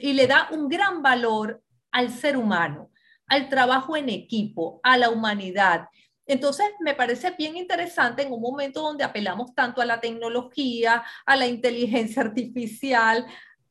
y 0.00 0.14
le 0.14 0.26
da 0.26 0.48
un 0.52 0.70
gran 0.70 1.02
valor 1.02 1.62
al 1.92 2.10
ser 2.10 2.38
humano, 2.38 2.90
al 3.26 3.50
trabajo 3.50 3.94
en 3.94 4.08
equipo, 4.08 4.80
a 4.82 4.96
la 4.96 5.10
humanidad. 5.10 5.90
Entonces, 6.24 6.66
me 6.80 6.94
parece 6.94 7.30
bien 7.32 7.58
interesante 7.58 8.22
en 8.22 8.32
un 8.32 8.40
momento 8.40 8.80
donde 8.80 9.04
apelamos 9.04 9.54
tanto 9.54 9.82
a 9.82 9.84
la 9.84 10.00
tecnología, 10.00 11.04
a 11.26 11.36
la 11.36 11.46
inteligencia 11.46 12.22
artificial, 12.22 13.26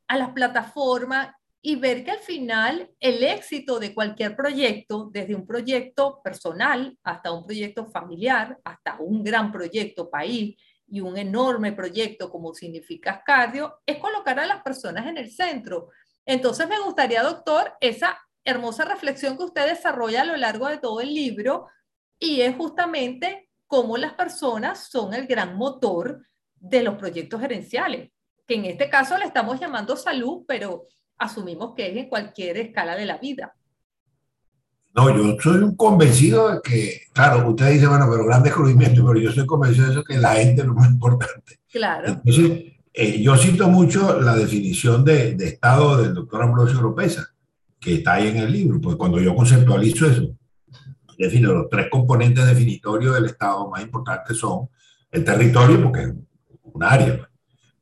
a 0.08 0.16
las 0.16 0.30
plataformas 0.30 1.34
y 1.68 1.78
ver 1.78 2.04
que 2.04 2.12
al 2.12 2.20
final 2.20 2.92
el 3.00 3.24
éxito 3.24 3.80
de 3.80 3.92
cualquier 3.92 4.36
proyecto, 4.36 5.10
desde 5.12 5.34
un 5.34 5.48
proyecto 5.48 6.22
personal 6.24 6.96
hasta 7.02 7.32
un 7.32 7.44
proyecto 7.44 7.88
familiar, 7.88 8.60
hasta 8.64 8.98
un 9.00 9.24
gran 9.24 9.52
proyecto 9.52 10.08
país 10.08 10.56
y 10.88 11.02
un 11.02 11.18
enorme 11.18 11.72
proyecto 11.72 12.30
como 12.30 12.54
significa 12.54 13.24
Cardio, 13.26 13.80
es 13.84 13.98
colocar 13.98 14.40
a 14.40 14.46
las 14.46 14.62
personas 14.62 15.08
en 15.08 15.18
el 15.18 15.32
centro. 15.32 15.90
Entonces 16.24 16.70
me 16.70 16.80
gustaría, 16.80 17.24
doctor, 17.24 17.74
esa 17.82 18.16
hermosa 18.44 18.86
reflexión 18.86 19.36
que 19.36 19.46
usted 19.46 19.66
desarrolla 19.66 20.22
a 20.22 20.26
lo 20.26 20.38
largo 20.38 20.68
de 20.68 20.78
todo 20.78 21.02
el 21.02 21.16
libro 21.16 21.66
y 22.20 22.42
es 22.42 22.56
justamente 22.56 23.50
cómo 23.66 23.98
las 23.98 24.14
personas 24.14 24.88
son 24.88 25.16
el 25.16 25.26
gran 25.26 25.58
motor 25.58 26.28
de 26.54 26.84
los 26.84 26.94
proyectos 26.94 27.42
gerenciales, 27.42 28.12
que 28.46 28.54
en 28.54 28.66
este 28.66 28.88
caso 28.88 29.18
le 29.18 29.26
estamos 29.26 29.60
llamando 29.60 29.96
salud, 29.96 30.44
pero 30.48 30.86
asumimos 31.18 31.74
que 31.76 31.92
es 31.92 31.98
en 31.98 32.10
cualquier 32.10 32.58
escala 32.58 32.96
de 32.96 33.06
la 33.06 33.18
vida. 33.18 33.56
No, 34.94 35.10
yo 35.10 35.38
soy 35.42 35.58
un 35.58 35.76
convencido 35.76 36.54
de 36.54 36.62
que, 36.62 37.02
claro, 37.12 37.50
usted 37.50 37.72
dice, 37.72 37.88
bueno, 37.88 38.08
pero 38.10 38.26
gran 38.26 38.44
descubrimiento, 38.44 39.06
pero 39.06 39.20
yo 39.20 39.32
soy 39.32 39.46
convencido 39.46 39.88
de 39.88 39.92
eso, 39.92 40.04
que 40.04 40.18
la 40.18 40.36
gente 40.36 40.62
es 40.62 40.68
lo 40.68 40.74
más 40.74 40.90
importante. 40.90 41.60
Claro. 41.70 42.08
Entonces, 42.08 42.64
eh, 42.94 43.22
yo 43.22 43.36
cito 43.36 43.68
mucho 43.68 44.22
la 44.22 44.36
definición 44.36 45.04
de, 45.04 45.36
de, 45.36 45.48
Estado 45.48 46.02
del 46.02 46.14
doctor 46.14 46.44
Ambrosio 46.44 46.82
Lopeza, 46.82 47.28
que 47.78 47.96
está 47.96 48.14
ahí 48.14 48.30
en 48.30 48.38
el 48.38 48.52
libro, 48.54 48.80
pues 48.80 48.96
cuando 48.96 49.20
yo 49.20 49.36
conceptualizo 49.36 50.08
eso, 50.08 50.34
defino 51.18 51.54
los 51.54 51.70
tres 51.70 51.88
componentes 51.90 52.46
definitorios 52.46 53.16
del 53.16 53.26
Estado 53.26 53.70
más 53.70 53.82
importantes 53.82 54.38
son 54.38 54.70
el 55.12 55.24
territorio, 55.24 55.82
porque 55.84 56.02
es 56.02 56.14
un 56.64 56.84
área, 56.84 57.30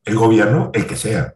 el 0.05 0.15
gobierno, 0.15 0.71
el 0.73 0.85
que 0.85 0.95
sea, 0.95 1.35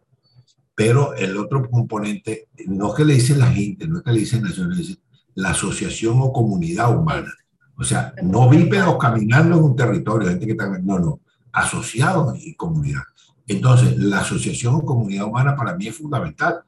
pero 0.78 1.16
el 1.16 1.36
otro 1.38 1.68
componente, 1.68 2.50
no 2.68 2.90
es 2.90 2.94
que 2.94 3.04
le 3.04 3.16
dice 3.16 3.36
la 3.36 3.48
gente, 3.48 3.88
no 3.88 3.98
es 3.98 4.04
que 4.04 4.12
le 4.12 4.20
dice 4.20 4.40
naciones, 4.40 5.00
la 5.34 5.50
asociación 5.50 6.18
o 6.20 6.32
comunidad 6.32 6.96
humana. 6.96 7.34
O 7.80 7.84
sea, 7.84 8.14
no 8.22 8.48
bípedos 8.48 8.96
caminando 9.00 9.58
en 9.58 9.64
un 9.64 9.76
territorio, 9.76 10.30
gente 10.30 10.46
que 10.46 10.52
está, 10.52 10.68
no, 10.78 11.00
no, 11.00 11.20
asociados 11.52 12.38
y 12.46 12.54
comunidad. 12.54 13.02
Entonces, 13.48 13.98
la 13.98 14.20
asociación 14.20 14.76
o 14.76 14.86
comunidad 14.86 15.26
humana 15.26 15.56
para 15.56 15.76
mí 15.76 15.88
es 15.88 15.98
fundamental. 15.98 16.60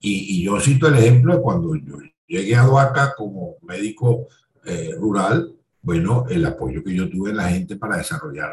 Y, 0.00 0.44
yo 0.44 0.60
cito 0.60 0.88
el 0.88 0.96
ejemplo 0.96 1.36
de 1.36 1.40
cuando 1.40 1.74
yo 1.76 1.96
llegué 2.26 2.56
a 2.56 2.66
Duaca 2.66 3.14
como 3.16 3.54
médico 3.62 4.26
eh, 4.66 4.94
rural, 4.98 5.50
bueno, 5.80 6.26
el 6.28 6.44
apoyo 6.44 6.84
que 6.84 6.94
yo 6.94 7.08
tuve 7.08 7.30
en 7.30 7.38
la 7.38 7.48
gente 7.48 7.76
para 7.76 7.96
desarrollar 7.96 8.50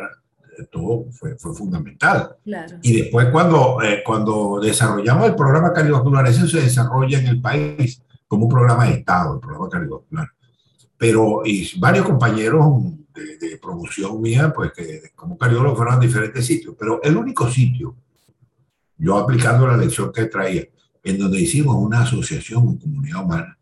todo 0.72 1.06
fue, 1.12 1.38
fue 1.38 1.54
fundamental. 1.54 2.36
Y 2.82 3.02
después 3.02 3.28
cuando, 3.30 3.82
eh, 3.82 4.02
cuando 4.06 4.60
desarrollamos 4.62 5.28
el 5.28 5.36
programa 5.36 5.74
cardiovascular, 5.74 6.28
eso 6.28 6.48
se 6.48 6.62
desarrolla 6.62 7.20
en 7.20 7.28
el 7.28 7.42
país 7.42 8.02
como 8.28 8.46
un 8.46 8.52
programa 8.52 8.86
de 8.86 8.94
Estado, 8.94 9.36
el 9.36 9.40
programa 9.40 9.70
cardiovascular. 9.70 10.28
Pero 10.98 11.42
y 11.46 11.80
varios 11.80 12.06
compañeros 12.06 12.66
de, 13.14 13.58
promoción 13.62 14.22
mía, 14.22 14.52
pues 14.54 14.72
que 14.74 15.12
como 15.16 15.38
cardiólogo 15.38 15.76
fueron 15.76 15.96
a 15.96 16.00
diferentes 16.00 16.46
sitios, 16.46 16.76
pero 16.78 17.02
el 17.04 17.16
único 17.16 17.50
sitio, 17.50 17.96
yo 18.98 19.18
aplicando 19.18 19.68
la 19.68 19.78
lección 19.78 20.12
que 20.12 20.26
traía, 20.26 20.66
en 21.04 21.18
donde 21.18 21.40
hicimos 21.40 21.76
una 21.76 22.02
asociación, 22.02 22.68
una 22.68 22.80
comunidad 22.80 23.24
humana, 23.24 23.58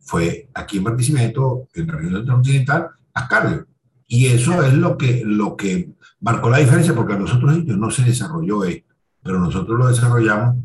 fue 0.00 0.48
aquí 0.54 0.78
en 0.78 0.84
Barquisimeto, 0.84 1.68
en 1.74 1.86
la 1.86 1.94
región 1.94 2.30
occidental, 2.30 2.90
Ascardio. 3.12 3.66
Y 4.06 4.26
eso 4.26 4.62
es 4.62 4.74
lo 4.74 4.98
que, 4.98 5.22
lo 5.24 5.56
que 5.56 5.94
marcó 6.24 6.48
la 6.48 6.58
diferencia 6.58 6.94
porque 6.94 7.12
a 7.12 7.18
nosotros 7.18 7.64
no 7.66 7.90
se 7.90 8.02
desarrolló 8.02 8.64
esto, 8.64 8.94
pero 9.22 9.38
nosotros 9.38 9.78
lo 9.78 9.88
desarrollamos 9.88 10.56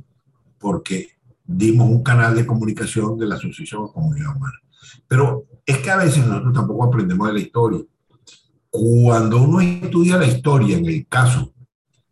porque 0.58 1.10
dimos 1.44 1.90
un 1.90 2.02
canal 2.02 2.34
de 2.34 2.46
comunicación 2.46 3.18
de 3.18 3.28
la 3.28 3.36
Asociación 3.36 3.86
de 3.86 3.92
Comunidad 3.92 4.38
Humana. 4.38 4.58
Pero 5.06 5.48
es 5.66 5.80
que 5.80 5.92
a 5.92 5.98
veces 5.98 6.26
nosotros 6.26 6.54
tampoco 6.54 6.86
aprendemos 6.86 7.28
de 7.28 7.34
la 7.34 7.40
historia. 7.40 7.82
Cuando 8.70 9.42
uno 9.42 9.60
estudia 9.60 10.18
la 10.18 10.28
historia, 10.28 10.78
en 10.78 10.86
el 10.86 11.06
caso 11.08 11.52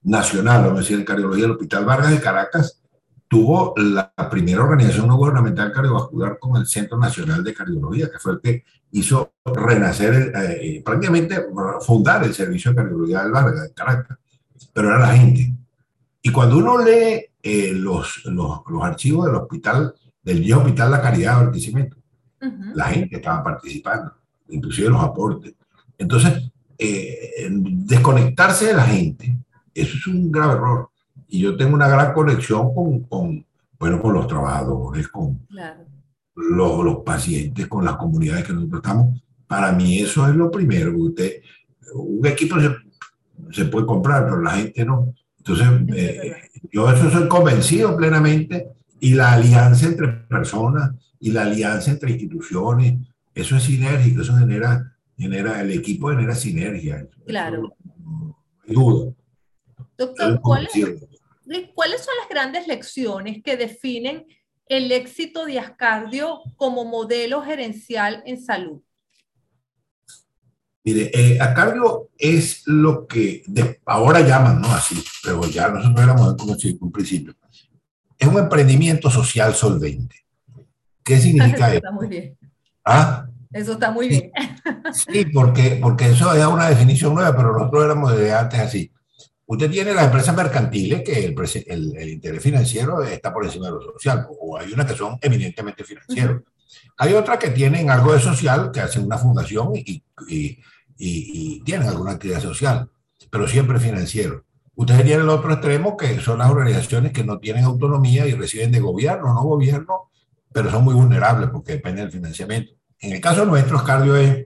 nacional, 0.03 0.63
vamos 0.63 0.79
a 0.79 0.81
decir, 0.81 0.99
en 0.99 1.05
cardiología 1.05 1.43
del 1.43 1.51
Hospital 1.51 1.85
Vargas 1.85 2.11
de 2.11 2.19
Caracas, 2.19 2.81
tuvo 3.27 3.73
la 3.77 4.13
primera 4.29 4.63
organización 4.63 5.07
no 5.07 5.17
gubernamental 5.17 5.71
cardiovascular 5.71 6.39
con 6.39 6.55
el 6.55 6.65
Centro 6.65 6.97
Nacional 6.97 7.43
de 7.43 7.53
Cardiología, 7.53 8.09
que 8.09 8.19
fue 8.19 8.33
el 8.33 8.41
que 8.41 8.63
hizo 8.91 9.33
renacer, 9.45 10.31
eh, 10.33 10.59
eh, 10.61 10.81
prácticamente 10.83 11.45
fundar 11.81 12.23
el 12.23 12.33
servicio 12.33 12.71
de 12.71 12.77
cardiología 12.77 13.23
del 13.23 13.31
Vargas 13.31 13.63
de 13.63 13.73
Caracas, 13.73 14.17
pero 14.73 14.89
era 14.89 14.99
la 14.99 15.13
gente. 15.13 15.53
Y 16.21 16.31
cuando 16.31 16.57
uno 16.57 16.83
lee 16.83 17.25
eh, 17.43 17.73
los, 17.73 18.25
los, 18.25 18.61
los, 18.67 18.83
archivos 18.83 19.25
del 19.25 19.35
hospital, 19.35 19.93
del 20.23 20.39
viejo 20.39 20.61
hospital 20.61 20.91
La 20.91 21.01
Caridad 21.01 21.37
de 21.37 21.45
Barquisimeto, 21.45 21.97
la 22.75 22.85
gente 22.85 23.15
estaba 23.15 23.43
participando, 23.43 24.13
inclusive 24.49 24.89
los 24.89 25.01
aportes. 25.01 25.53
Entonces, 25.97 26.51
desconectarse 27.49 28.67
de 28.67 28.73
la 28.73 28.85
gente, 28.85 29.37
eso 29.73 29.97
es 29.97 30.07
un 30.07 30.31
grave 30.31 30.53
error 30.53 30.89
y 31.27 31.39
yo 31.39 31.57
tengo 31.57 31.75
una 31.75 31.87
gran 31.87 32.13
conexión 32.13 32.73
con, 32.73 33.01
con 33.01 33.45
bueno, 33.79 34.01
con 34.01 34.13
los 34.13 34.27
trabajadores, 34.27 35.07
con 35.07 35.39
los, 36.35 36.83
los, 36.83 36.97
pacientes, 37.03 37.67
con 37.67 37.85
las 37.85 37.95
comunidades 37.97 38.45
que 38.45 38.53
nosotros 38.53 38.81
estamos. 38.83 39.21
Para 39.45 39.71
mí 39.71 39.99
eso 39.99 40.27
es 40.27 40.35
lo 40.35 40.49
primero. 40.49 40.97
Usted, 40.97 41.41
un 41.93 42.25
equipo 42.25 42.59
se, 42.59 42.75
se 43.51 43.65
puede 43.65 43.85
comprar, 43.85 44.25
pero 44.25 44.41
la 44.41 44.51
gente 44.51 44.83
no. 44.85 45.13
Entonces, 45.37 45.67
eh, 45.95 46.35
yo 46.71 46.91
eso 46.91 47.09
soy 47.09 47.27
convencido 47.27 47.95
plenamente 47.95 48.69
y 48.99 49.13
la 49.13 49.33
alianza 49.33 49.85
entre 49.85 50.07
personas 50.07 50.91
y 51.19 51.31
la 51.31 51.43
alianza 51.43 51.91
entre 51.91 52.11
instituciones, 52.11 52.99
eso 53.33 53.55
es 53.55 53.63
sinérgico, 53.63 54.21
eso 54.21 54.35
genera, 54.35 54.93
genera 55.17 55.61
el 55.61 55.71
equipo 55.71 56.09
genera 56.09 56.35
sinergia. 56.35 57.07
Claro. 57.25 57.73
no 58.03 58.35
hay 58.67 58.73
duda. 58.73 59.13
Doctor, 59.97 60.41
¿cuál 60.41 60.67
es, 60.73 61.07
¿cuáles 61.73 62.03
son 62.03 62.13
las 62.19 62.29
grandes 62.29 62.67
lecciones 62.67 63.41
que 63.43 63.57
definen 63.57 64.25
el 64.67 64.91
éxito 64.91 65.45
de 65.45 65.59
Ascardio 65.59 66.41
como 66.55 66.85
modelo 66.85 67.41
gerencial 67.41 68.23
en 68.25 68.41
salud? 68.41 68.81
Mire, 70.83 71.11
eh, 71.13 71.39
Ascardio 71.39 72.09
es 72.17 72.63
lo 72.65 73.07
que 73.07 73.43
ahora 73.85 74.21
llaman, 74.21 74.61
no 74.61 74.71
así, 74.73 75.03
pero 75.23 75.43
ya 75.45 75.67
nosotros 75.69 76.01
éramos 76.01 76.35
como 76.35 76.55
un 76.79 76.91
principio. 76.91 77.35
Es 78.17 78.27
un 78.27 78.39
emprendimiento 78.39 79.09
social 79.09 79.53
solvente. 79.53 80.15
¿Qué 81.03 81.19
significa 81.19 81.67
eso? 81.67 81.77
Está 81.77 81.91
muy 81.91 82.07
bien. 82.07 82.37
¿Ah? 82.83 83.27
Eso 83.51 83.73
está 83.73 83.91
muy 83.91 84.07
bien. 84.07 84.31
Sí, 84.93 85.25
porque, 85.25 85.79
porque 85.81 86.09
eso 86.09 86.33
es 86.33 86.45
una 86.45 86.69
definición 86.69 87.13
nueva, 87.13 87.35
pero 87.35 87.53
nosotros 87.53 87.83
éramos 87.83 88.17
de 88.17 88.33
antes 88.33 88.59
así. 88.59 88.91
Usted 89.49 89.71
tiene 89.71 89.93
las 89.93 90.05
empresas 90.05 90.35
mercantiles 90.35 91.03
que 91.03 91.25
el, 91.25 91.95
el, 91.97 92.09
interés 92.09 92.43
financiero 92.43 93.01
está 93.01 93.33
por 93.33 93.45
encima 93.45 93.67
de 93.67 93.71
lo 93.71 93.81
social, 93.81 94.27
o 94.41 94.57
hay 94.57 94.73
unas 94.73 94.85
que 94.85 94.97
son 94.97 95.17
eminentemente 95.21 95.85
financieros. 95.85 96.41
Hay 96.97 97.13
otras 97.13 97.37
que 97.37 97.51
tienen 97.51 97.89
algo 97.89 98.11
de 98.11 98.19
social, 98.19 98.71
que 98.73 98.81
hacen 98.81 99.05
una 99.05 99.17
fundación 99.17 99.71
y, 99.73 100.03
y, 100.27 100.59
y, 100.97 101.61
tienen 101.61 101.87
alguna 101.87 102.11
actividad 102.11 102.41
social, 102.41 102.89
pero 103.29 103.47
siempre 103.47 103.79
financiero. 103.79 104.43
Ustedes 104.75 105.05
tienen 105.05 105.23
el 105.23 105.29
otro 105.29 105.53
extremo, 105.53 105.95
que 105.95 106.19
son 106.19 106.39
las 106.39 106.49
organizaciones 106.49 107.13
que 107.13 107.23
no 107.23 107.39
tienen 107.39 107.63
autonomía 107.63 108.27
y 108.27 108.33
reciben 108.33 108.73
de 108.73 108.81
gobierno, 108.81 109.33
no 109.33 109.43
gobierno, 109.43 110.09
pero 110.51 110.69
son 110.69 110.83
muy 110.83 110.93
vulnerables 110.93 111.49
porque 111.51 111.73
dependen 111.73 112.03
del 112.03 112.11
financiamiento. 112.11 112.73
En 112.99 113.13
el 113.13 113.21
caso 113.21 113.45
nuestro, 113.45 113.81
Cardio 113.81 114.17
es 114.17 114.45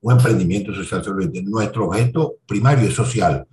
un 0.00 0.12
emprendimiento 0.12 0.72
social. 0.72 1.02
Nuestro 1.44 1.88
objeto 1.88 2.36
primario 2.46 2.88
es 2.88 2.94
social 2.94 3.46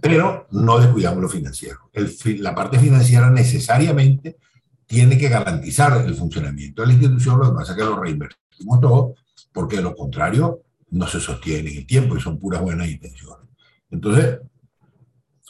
pero 0.00 0.46
no 0.50 0.78
descuidamos 0.78 1.22
lo 1.22 1.28
financiero. 1.28 1.90
la 2.38 2.54
parte 2.54 2.78
financiera 2.78 3.30
necesariamente 3.30 4.38
tiene 4.86 5.18
que 5.18 5.28
garantizar 5.28 6.04
el 6.06 6.14
funcionamiento 6.14 6.82
de 6.82 6.88
la 6.88 6.94
institución, 6.94 7.38
lo 7.38 7.50
que 7.50 7.56
pasa 7.56 7.72
es 7.72 7.78
que 7.78 7.84
lo 7.84 8.00
reinvertimos 8.00 8.80
todo, 8.80 9.14
porque 9.52 9.76
de 9.76 9.82
lo 9.82 9.94
contrario 9.94 10.62
no 10.90 11.06
se 11.06 11.20
sostiene 11.20 11.70
en 11.70 11.78
el 11.78 11.86
tiempo 11.86 12.16
y 12.16 12.20
son 12.20 12.38
puras 12.38 12.62
buenas 12.62 12.88
intenciones. 12.88 13.46
Entonces, 13.90 14.38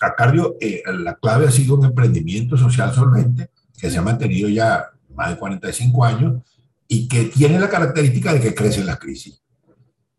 Acardio, 0.01 0.57
eh, 0.61 0.83
la 0.99 1.15
clave 1.17 1.47
ha 1.47 1.51
sido 1.51 1.77
un 1.77 1.85
emprendimiento 1.85 2.57
social 2.57 2.93
solamente 2.95 3.51
que 3.79 3.91
se 3.91 3.99
ha 3.99 4.03
mantenido 4.03 4.49
ya 4.49 4.91
más 5.15 5.31
de 5.31 5.39
45 5.39 6.05
años 6.05 6.43
y 6.87 7.09
que 7.09 7.25
tiene 7.25 7.59
la 7.59 7.69
característica 7.69 8.33
de 8.33 8.41
que 8.41 8.55
crece 8.55 8.81
en 8.81 8.87
las 8.87 8.99
crisis. 8.99 9.43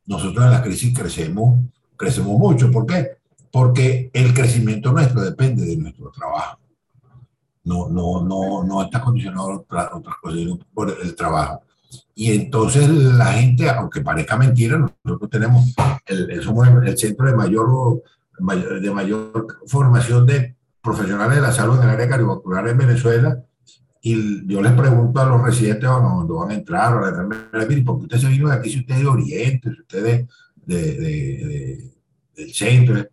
Nosotros 0.06 0.46
en 0.46 0.52
las 0.52 0.62
crisis 0.62 0.94
crecemos, 0.98 1.60
crecemos 1.96 2.38
mucho. 2.38 2.72
¿Por 2.72 2.86
qué? 2.86 3.19
Porque 3.52 4.10
el 4.14 4.34
crecimiento 4.34 4.92
nuestro 4.92 5.22
depende 5.22 5.66
de 5.66 5.78
nuestro 5.78 6.12
trabajo. 6.12 6.60
No, 7.64 7.90
no, 7.90 8.24
no, 8.24 8.64
no 8.64 8.84
está 8.84 9.02
condicionado 9.02 9.66
a 9.70 9.96
otras 9.96 10.16
cosas, 10.22 10.40
por 10.74 10.96
el 11.02 11.16
trabajo. 11.16 11.62
Y 12.16 12.32
entonces 12.34 12.88
la 12.90 13.34
gente, 13.34 13.70
aunque 13.70 14.02
parezca 14.02 14.38
mentira, 14.38 14.78
nosotros 15.04 15.30
tenemos, 15.30 15.74
el, 16.06 16.42
somos 16.44 16.68
el 16.68 16.98
centro 16.98 17.26
de 17.28 17.36
mayor, 17.36 18.04
de 18.82 18.92
mayor 18.92 19.48
formación 19.66 20.26
de 20.26 20.56
profesionales 20.82 21.36
de 21.36 21.42
la 21.42 21.52
salud 21.52 21.78
en 21.78 21.84
el 21.84 21.90
área 21.90 22.10
cardiovascular 22.10 22.68
en 22.68 22.78
Venezuela. 22.78 23.44
Y 24.02 24.48
yo 24.48 24.62
les 24.62 24.72
pregunto 24.74 25.20
a 25.20 25.26
los 25.26 25.42
residentes 25.42 25.90
cuando 25.90 26.36
van 26.36 26.52
a 26.52 26.54
entrar, 26.54 27.04
a 27.04 27.12
la 27.12 27.84
¿por 27.86 28.00
qué 28.00 28.04
usted 28.04 28.18
se 28.18 28.28
vino 28.28 28.50
de 28.50 28.56
aquí 28.56 28.70
si 28.70 28.80
usted 28.80 28.96
es 28.96 29.02
de 29.02 29.08
Oriente, 29.08 29.74
si 29.74 29.82
usted 29.82 30.06
es 30.06 30.28
de, 30.66 30.98
de, 30.98 31.94
del 32.36 32.54
centro? 32.54 33.06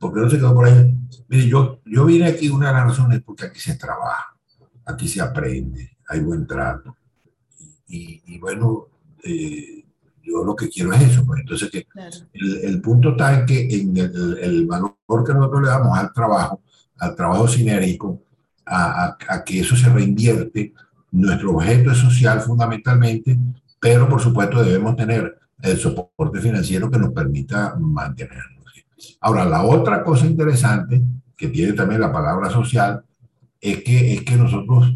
Porque 0.00 0.20
no 0.20 0.30
se 0.30 0.38
quedó 0.38 0.54
por 0.54 0.66
ahí. 0.66 0.96
Mire, 1.28 1.46
yo, 1.46 1.80
yo 1.84 2.06
vine 2.06 2.26
aquí, 2.26 2.48
una 2.48 2.68
de 2.68 2.72
las 2.72 2.84
razones 2.86 3.18
es 3.18 3.24
porque 3.24 3.44
aquí 3.44 3.60
se 3.60 3.76
trabaja, 3.76 4.34
aquí 4.86 5.06
se 5.06 5.20
aprende, 5.20 5.96
hay 6.08 6.20
buen 6.20 6.46
trato. 6.46 6.96
Y, 7.92 8.38
bueno, 8.38 8.86
eh, 9.24 9.84
yo 10.22 10.44
lo 10.44 10.54
que 10.54 10.68
quiero 10.68 10.92
es 10.92 11.02
eso. 11.02 11.26
Pues. 11.26 11.40
Entonces, 11.40 11.70
que 11.70 11.86
el, 12.32 12.56
el, 12.62 12.80
punto 12.80 13.10
está 13.10 13.40
en 13.40 13.46
que 13.46 13.68
en 13.68 13.96
el, 13.96 14.38
el, 14.40 14.66
valor 14.66 14.94
que 15.26 15.34
nosotros 15.34 15.62
le 15.62 15.68
damos 15.68 15.98
al 15.98 16.12
trabajo, 16.12 16.62
al 16.98 17.16
trabajo 17.16 17.48
sinérico, 17.48 18.22
a, 18.64 19.06
a, 19.06 19.18
a, 19.28 19.44
que 19.44 19.58
eso 19.58 19.74
se 19.74 19.88
reinvierte, 19.88 20.72
nuestro 21.10 21.56
objeto 21.56 21.90
es 21.90 21.98
social 21.98 22.40
fundamentalmente, 22.40 23.36
pero 23.80 24.08
por 24.08 24.20
supuesto 24.20 24.62
debemos 24.62 24.94
tener 24.94 25.36
el 25.60 25.78
soporte 25.78 26.40
financiero 26.40 26.88
que 26.88 26.98
nos 26.98 27.12
permita 27.12 27.74
mantenerlo. 27.76 28.59
Ahora, 29.20 29.44
la 29.44 29.64
otra 29.64 30.02
cosa 30.02 30.26
interesante 30.26 31.00
que 31.36 31.48
tiene 31.48 31.72
también 31.72 32.00
la 32.00 32.12
palabra 32.12 32.50
social 32.50 33.02
es 33.60 33.82
que, 33.82 34.14
es 34.14 34.22
que 34.22 34.36
nosotros 34.36 34.94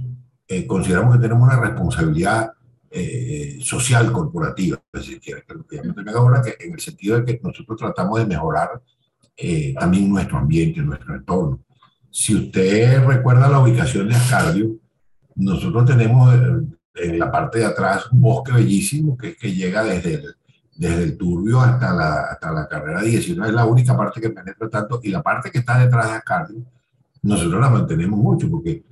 eh, 0.49 0.67
consideramos 0.67 1.17
que 1.17 1.23
tenemos 1.23 1.47
una 1.47 1.61
responsabilidad 1.61 2.53
eh, 2.90 3.59
social 3.61 4.12
corporativa, 4.12 4.81
si 5.03 5.19
que 5.19 5.35
ahora, 6.14 6.43
que 6.43 6.57
en 6.64 6.75
el 6.75 6.81
sentido 6.81 7.21
de 7.21 7.25
que 7.25 7.40
nosotros 7.43 7.79
tratamos 7.79 8.21
de 8.21 8.27
mejorar 8.27 8.81
eh, 9.37 9.75
también 9.79 10.09
nuestro 10.09 10.38
ambiente, 10.38 10.81
nuestro 10.81 11.14
entorno. 11.14 11.61
Si 12.11 12.37
usted 12.37 13.05
recuerda 13.05 13.49
la 13.49 13.59
ubicación 13.59 14.09
de 14.09 14.14
Ascardio, 14.14 14.77
nosotros 15.35 15.85
tenemos 15.87 16.33
en 16.95 17.19
la 17.19 17.33
parte 17.33 17.59
de 17.59 17.64
atrás 17.64 18.07
un 18.12 18.21
bosque 18.21 18.53
bellísimo 18.53 19.17
que, 19.17 19.35
que 19.35 19.53
llega 19.53 19.83
desde 19.83 20.14
el, 20.14 20.37
desde 20.77 21.03
el 21.05 21.17
turbio 21.17 21.61
hasta 21.61 21.93
la, 21.93 22.21
hasta 22.23 22.53
la 22.53 22.69
carrera 22.69 23.03
19, 23.03 23.49
es 23.49 23.55
la 23.55 23.67
única 23.67 23.97
parte 23.97 24.21
que 24.21 24.31
penetra 24.31 24.69
tanto, 24.69 25.01
y 25.03 25.11
la 25.11 25.23
parte 25.23 25.51
que 25.51 25.59
está 25.59 25.79
detrás 25.79 26.07
de 26.07 26.17
Ascardio, 26.17 26.65
nosotros 27.23 27.61
la 27.61 27.71
mantenemos 27.71 28.19
mucho, 28.19 28.51
porque, 28.51 28.85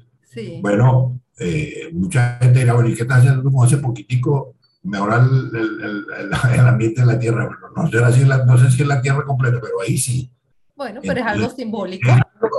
bueno, 0.61 1.21
eh, 1.39 1.91
mucha 1.93 2.39
gente 2.41 2.61
dirá, 2.61 2.75
bueno, 2.75 2.89
¿y 2.89 2.95
qué 2.95 3.03
estás 3.03 3.19
haciendo 3.19 3.51
con 3.51 3.67
ese 3.67 3.79
poquitico 3.79 4.55
mejorar 4.85 5.23
el, 5.23 5.57
el, 5.57 5.81
el, 5.83 6.07
el, 6.55 6.61
ambiente 6.67 7.01
de 7.01 7.07
la 7.07 7.19
Tierra? 7.19 7.51
no, 7.77 7.91
sé 7.91 8.13
si 8.13 8.25
la, 8.25 8.45
no 8.45 8.57
sé 8.57 8.71
si 8.71 8.83
es 8.83 8.89
la 8.89 9.03
Tierra 9.03 9.25
completa, 9.25 9.59
pero 9.61 9.81
ahí 9.81 9.99
sí. 9.99 10.31
Bueno, 10.77 11.01
pero 11.03 11.21
es 11.21 11.27
algo 11.27 11.51
simbólico. 11.51 12.11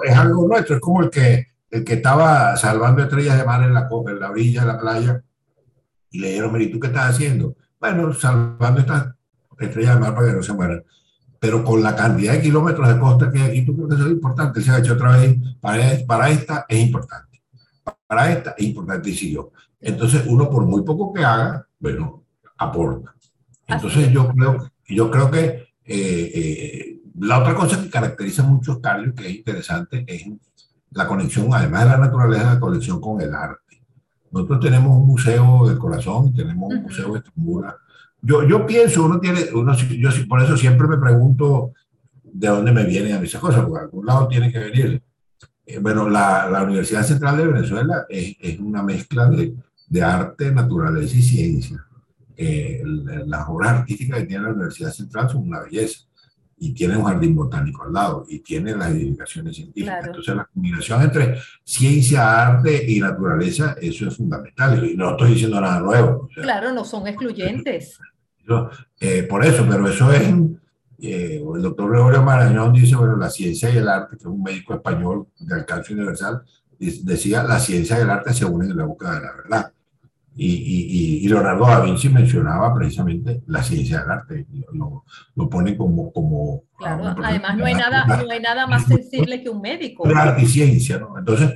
Es 0.05 0.15
algo, 0.15 0.47
nuestro, 0.47 0.75
es 0.75 0.81
como 0.81 1.01
el 1.01 1.09
que, 1.09 1.47
el 1.71 1.83
que 1.83 1.93
estaba 1.93 2.55
salvando 2.55 3.01
estrellas 3.01 3.37
de 3.37 3.45
mar 3.45 3.63
en 3.63 3.73
la, 3.73 3.89
en 4.07 4.19
la 4.19 4.29
orilla 4.29 4.61
de 4.61 4.67
la 4.67 4.79
playa, 4.79 5.23
y 6.11 6.19
le 6.19 6.29
dijeron, 6.29 6.61
¿y 6.61 6.67
tú 6.67 6.79
qué 6.79 6.87
estás 6.87 7.09
haciendo? 7.09 7.55
Bueno, 7.91 8.13
salvando 8.13 8.79
estas 8.79 9.13
estrellas 9.59 9.95
de 9.95 9.99
mar 9.99 10.15
para 10.15 10.27
que 10.27 10.33
no 10.33 10.43
se 10.43 10.53
mueran. 10.53 10.83
Pero 11.39 11.63
con 11.63 11.83
la 11.83 11.93
cantidad 11.95 12.33
de 12.33 12.41
kilómetros 12.41 12.87
de 12.87 12.99
costa 12.99 13.29
que 13.29 13.41
hay 13.41 13.49
aquí, 13.49 13.65
tú 13.65 13.75
crees 13.75 13.89
que 13.89 13.95
eso 13.95 14.05
es 14.05 14.13
importante. 14.13 14.61
Se 14.61 14.71
ha 14.71 14.79
hecho 14.79 14.93
otra 14.93 15.17
vez, 15.17 15.37
para, 15.59 15.83
para 16.07 16.29
esta 16.29 16.65
es 16.69 16.79
importante. 16.79 17.43
Para 18.07 18.31
esta 18.31 18.55
es 18.57 18.65
importante 18.65 19.09
y 19.09 19.15
siguió. 19.15 19.51
Entonces, 19.81 20.23
uno 20.27 20.49
por 20.49 20.65
muy 20.65 20.83
poco 20.83 21.11
que 21.11 21.25
haga, 21.25 21.67
bueno, 21.79 22.23
aporta. 22.57 23.13
Entonces, 23.67 24.09
yo 24.11 24.29
creo, 24.29 24.71
yo 24.87 25.11
creo 25.11 25.29
que 25.29 25.41
eh, 25.85 26.31
eh, 26.33 27.01
la 27.19 27.39
otra 27.39 27.55
cosa 27.55 27.81
que 27.81 27.89
caracteriza 27.89 28.43
mucho 28.43 28.79
Carlos, 28.79 29.13
que 29.13 29.27
es 29.27 29.35
interesante, 29.35 30.05
es 30.07 30.25
la 30.91 31.05
conexión, 31.05 31.53
además 31.53 31.83
de 31.83 31.89
la 31.89 31.97
naturaleza, 31.97 32.53
la 32.53 32.59
conexión 32.61 33.01
con 33.01 33.19
el 33.19 33.35
arte. 33.35 33.82
Nosotros 34.33 34.61
tenemos 34.61 34.97
un 34.97 35.05
museo 35.05 35.67
del 35.67 35.77
corazón, 35.77 36.33
tenemos 36.33 36.73
un 36.73 36.81
museo 36.81 37.13
de 37.13 37.19
Estrumbura. 37.19 37.77
Yo, 38.19 38.47
yo 38.47 38.65
pienso, 38.65 39.05
uno 39.05 39.19
tiene, 39.19 39.41
uno, 39.53 39.75
yo 39.75 40.09
por 40.27 40.41
eso 40.41 40.57
siempre 40.57 40.87
me 40.87 40.97
pregunto 40.97 41.73
de 42.23 42.47
dónde 42.47 42.71
me 42.71 42.83
vienen 42.83 43.13
a 43.13 43.19
mí 43.19 43.27
esas 43.27 43.39
cosas, 43.39 43.63
porque 43.63 43.79
a 43.79 43.83
algún 43.83 44.05
lado 44.07 44.27
tiene 44.27 44.51
que 44.51 44.57
venir. 44.57 45.03
Eh, 45.65 45.77
bueno, 45.77 46.09
la, 46.09 46.49
la, 46.49 46.63
Universidad 46.63 47.03
Central 47.03 47.37
de 47.37 47.47
Venezuela 47.47 48.05
es, 48.09 48.35
es 48.39 48.59
una 48.59 48.81
mezcla 48.81 49.29
de, 49.29 49.53
de, 49.87 50.01
arte, 50.01 50.51
naturaleza 50.51 51.15
y 51.15 51.21
ciencia. 51.21 51.85
Eh, 52.35 52.81
las 53.27 53.47
obras 53.47 53.81
artísticas 53.81 54.19
que 54.21 54.25
tiene 54.25 54.45
la 54.45 54.53
Universidad 54.53 54.91
Central 54.91 55.29
son 55.29 55.47
una 55.47 55.61
belleza 55.61 55.99
y 56.63 56.73
tiene 56.73 56.95
un 56.95 57.03
jardín 57.03 57.35
botánico 57.35 57.83
al 57.83 57.91
lado 57.91 58.25
y 58.29 58.39
tiene 58.39 58.73
las 58.73 58.89
edificaciones 58.91 59.53
científicas. 59.53 60.05
Entonces 60.05 60.33
la 60.33 60.45
combinación 60.45 61.01
entre 61.01 61.37
ciencia, 61.61 62.47
arte 62.47 62.85
y 62.89 63.01
naturaleza, 63.01 63.75
eso 63.81 64.07
es 64.07 64.15
fundamental. 64.15 64.81
Y 64.85 64.95
no 64.95 65.11
estoy 65.11 65.31
diciendo 65.31 65.59
nada 65.59 65.81
nuevo. 65.81 66.29
claro, 66.33 66.71
no 66.71 66.85
son 66.85 67.05
excluyentes. 67.05 67.99
Eh, 69.01 69.23
por 69.23 69.43
eso, 69.45 69.65
pero 69.69 69.85
eso 69.89 70.09
es, 70.13 70.21
eh, 70.99 71.43
el 71.55 71.61
doctor 71.61 71.91
Gregorio 71.91 72.23
Marañón 72.23 72.71
dice, 72.71 72.95
bueno, 72.95 73.17
la 73.17 73.29
ciencia 73.29 73.69
y 73.69 73.77
el 73.77 73.89
arte, 73.89 74.15
que 74.15 74.23
es 74.23 74.25
un 74.25 74.41
médico 74.41 74.73
español 74.73 75.27
de 75.39 75.55
alcance 75.55 75.93
universal, 75.93 76.43
decía, 76.79 77.43
la 77.43 77.59
ciencia 77.59 77.97
y 77.97 78.03
el 78.03 78.09
arte 78.09 78.33
se 78.33 78.45
unen 78.45 78.71
en 78.71 78.77
la 78.77 78.85
búsqueda 78.85 79.15
de 79.15 79.21
la 79.21 79.33
verdad. 79.33 79.73
Y, 80.35 81.21
y, 81.23 81.27
Leonardo 81.27 81.67
da 81.67 81.81
Vinci 81.81 82.09
mencionaba 82.09 82.73
precisamente 82.73 83.43
la 83.47 83.61
ciencia 83.61 84.01
del 84.01 84.11
arte, 84.11 84.47
lo, 84.73 85.05
lo 85.35 85.49
pone 85.49 85.77
como... 85.77 86.11
como 86.11 86.63
claro, 86.75 87.13
además 87.23 87.55
no 87.55 87.65
hay, 87.65 87.75
nada, 87.75 88.05
no 88.05 88.31
hay 88.31 88.39
nada 88.39 88.65
más 88.67 88.85
sensible 88.85 89.43
que 89.43 89.49
un 89.49 89.61
médico. 89.61 90.09
La 90.09 90.23
arte 90.23 90.41
y 90.41 90.47
ciencia, 90.47 90.97
¿no? 90.97 91.17
Entonces, 91.19 91.51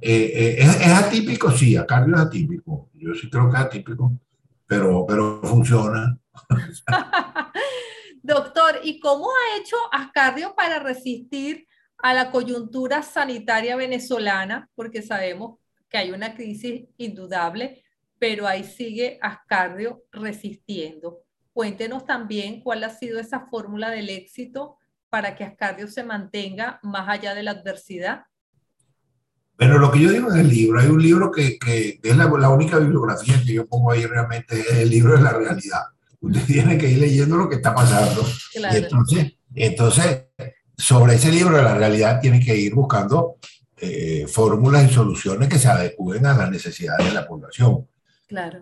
eh, 0.00 0.32
eh, 0.34 0.56
es, 0.58 0.80
es, 0.80 0.92
atípico, 0.92 1.50
sí, 1.50 1.76
Carlos 1.86 2.20
es 2.20 2.26
atípico, 2.26 2.90
yo 2.94 3.12
sí 3.14 3.28
creo 3.28 3.50
que 3.50 3.56
es 3.56 3.62
atípico, 3.62 4.12
pero, 4.66 5.04
pero 5.06 5.40
funciona. 5.42 6.16
Doctor, 8.22 8.80
¿y 8.84 9.00
cómo 9.00 9.26
ha 9.26 9.60
hecho 9.60 9.76
Ascardio 9.90 10.54
para 10.54 10.78
resistir 10.78 11.66
a 11.98 12.14
la 12.14 12.30
coyuntura 12.30 13.02
sanitaria 13.02 13.74
venezolana? 13.74 14.70
Porque 14.76 15.02
sabemos 15.02 15.58
que 15.88 15.98
hay 15.98 16.12
una 16.12 16.34
crisis 16.34 16.84
indudable, 16.96 17.82
pero 18.22 18.46
ahí 18.46 18.62
sigue 18.62 19.18
Ascardio 19.20 20.04
resistiendo. 20.12 21.24
Cuéntenos 21.52 22.06
también 22.06 22.60
cuál 22.60 22.84
ha 22.84 22.90
sido 22.90 23.18
esa 23.18 23.48
fórmula 23.50 23.90
del 23.90 24.10
éxito 24.10 24.76
para 25.10 25.34
que 25.34 25.42
Ascardio 25.42 25.88
se 25.88 26.04
mantenga 26.04 26.78
más 26.84 27.08
allá 27.08 27.34
de 27.34 27.42
la 27.42 27.50
adversidad. 27.50 28.26
Pero 29.56 29.76
lo 29.80 29.90
que 29.90 29.98
yo 29.98 30.12
digo 30.12 30.30
en 30.30 30.38
el 30.38 30.48
libro, 30.48 30.78
hay 30.78 30.86
un 30.86 31.02
libro 31.02 31.32
que, 31.32 31.58
que 31.58 31.98
es 32.00 32.16
la, 32.16 32.26
la, 32.26 32.50
única 32.50 32.78
bibliografía 32.78 33.42
que 33.44 33.54
yo 33.54 33.66
pongo 33.66 33.90
ahí 33.90 34.06
realmente, 34.06 34.60
es 34.60 34.70
el 34.70 34.90
libro 34.90 35.16
de 35.16 35.22
la 35.22 35.32
realidad. 35.32 35.82
Usted 36.20 36.44
tiene 36.46 36.78
que 36.78 36.90
ir 36.90 36.98
leyendo 36.98 37.36
lo 37.36 37.48
que 37.48 37.56
está 37.56 37.74
pasando. 37.74 38.24
Claro. 38.54 38.72
Y 38.72 38.82
entonces, 38.84 39.32
entonces, 39.52 40.26
sobre 40.76 41.16
ese 41.16 41.32
libro 41.32 41.56
de 41.56 41.64
la 41.64 41.74
realidad 41.74 42.20
tiene 42.20 42.38
que 42.38 42.56
ir 42.56 42.72
buscando 42.72 43.38
eh, 43.78 44.28
fórmulas 44.28 44.88
y 44.88 44.94
soluciones 44.94 45.48
que 45.48 45.58
se 45.58 45.66
adecúen 45.66 46.24
a 46.24 46.36
las 46.36 46.48
necesidades 46.48 47.04
de 47.04 47.14
la 47.14 47.26
población. 47.26 47.88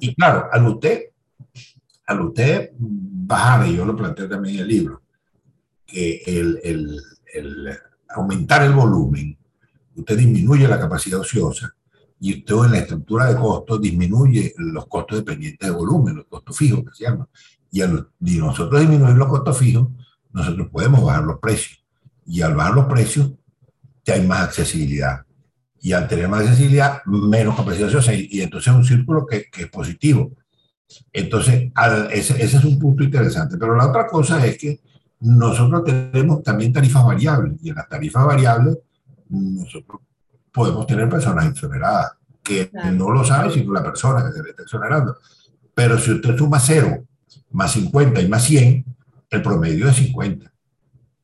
Y 0.00 0.14
claro, 0.14 0.48
al 0.50 0.66
usted, 0.66 1.04
al 2.06 2.20
usted 2.22 2.70
bajar, 2.78 3.66
y 3.68 3.76
yo 3.76 3.84
lo 3.84 3.96
planteé 3.96 4.28
también 4.28 4.56
en 4.56 4.60
el 4.62 4.68
libro, 4.68 5.02
que 5.86 6.22
el, 6.26 6.60
el, 6.62 7.00
el 7.32 7.78
aumentar 8.08 8.62
el 8.62 8.72
volumen, 8.72 9.36
usted 9.94 10.16
disminuye 10.16 10.66
la 10.66 10.78
capacidad 10.78 11.20
ociosa 11.20 11.74
y 12.20 12.38
usted 12.38 12.54
en 12.66 12.72
la 12.72 12.78
estructura 12.78 13.26
de 13.26 13.40
costos 13.40 13.80
disminuye 13.80 14.54
los 14.58 14.86
costos 14.86 15.18
dependientes 15.18 15.68
de 15.68 15.74
volumen, 15.74 16.16
los 16.16 16.26
costos 16.26 16.56
fijos 16.56 16.84
que 16.84 16.94
se 16.94 17.04
llaman. 17.04 17.26
Y 17.72 17.80
al 17.80 18.08
y 18.20 18.36
nosotros 18.36 18.80
disminuir 18.80 19.16
los 19.16 19.28
costos 19.28 19.56
fijos, 19.56 19.88
nosotros 20.32 20.68
podemos 20.70 21.02
bajar 21.02 21.24
los 21.24 21.38
precios. 21.38 21.82
Y 22.26 22.42
al 22.42 22.54
bajar 22.54 22.74
los 22.74 22.86
precios, 22.86 23.32
ya 24.04 24.14
hay 24.14 24.26
más 24.26 24.42
accesibilidad. 24.42 25.24
Y 25.80 25.92
al 25.92 26.08
tener 26.08 26.28
más 26.28 26.42
accesibilidad, 26.42 27.02
menos 27.06 27.56
capacidad 27.56 27.88
ociosa. 27.88 28.14
Y, 28.14 28.28
y 28.30 28.42
entonces 28.42 28.72
es 28.72 28.78
un 28.78 28.84
círculo 28.84 29.26
que, 29.26 29.50
que, 29.50 29.62
es 29.62 29.70
positivo. 29.70 30.32
Entonces, 31.12 31.70
al, 31.74 32.10
ese, 32.12 32.42
ese 32.42 32.58
es 32.58 32.64
un 32.64 32.78
punto 32.78 33.02
interesante. 33.02 33.56
Pero 33.58 33.74
la 33.76 33.86
otra 33.86 34.06
cosa 34.06 34.44
es 34.44 34.58
que 34.58 34.80
nosotros 35.20 35.84
tenemos 35.84 36.42
también 36.42 36.72
tarifas 36.72 37.04
variables. 37.04 37.58
Y 37.62 37.70
en 37.70 37.76
las 37.76 37.88
tarifas 37.88 38.24
variables, 38.24 38.78
nosotros 39.28 40.00
podemos 40.52 40.86
tener 40.86 41.08
personas 41.08 41.46
exoneradas, 41.46 42.12
que 42.42 42.68
claro. 42.68 42.92
no 42.92 43.10
lo 43.10 43.24
sabe 43.24 43.52
sino 43.52 43.72
la 43.72 43.82
persona 43.82 44.24
que 44.24 44.32
se 44.32 44.42
le 44.42 44.50
está 44.50 44.62
exonerando. 44.62 45.16
Pero 45.74 45.98
si 45.98 46.12
usted 46.12 46.36
suma 46.36 46.58
0, 46.58 47.04
más 47.50 47.72
50 47.72 48.20
y 48.20 48.28
más 48.28 48.44
100, 48.44 48.84
el 49.30 49.42
promedio 49.42 49.88
es 49.88 49.96
50. 49.96 50.52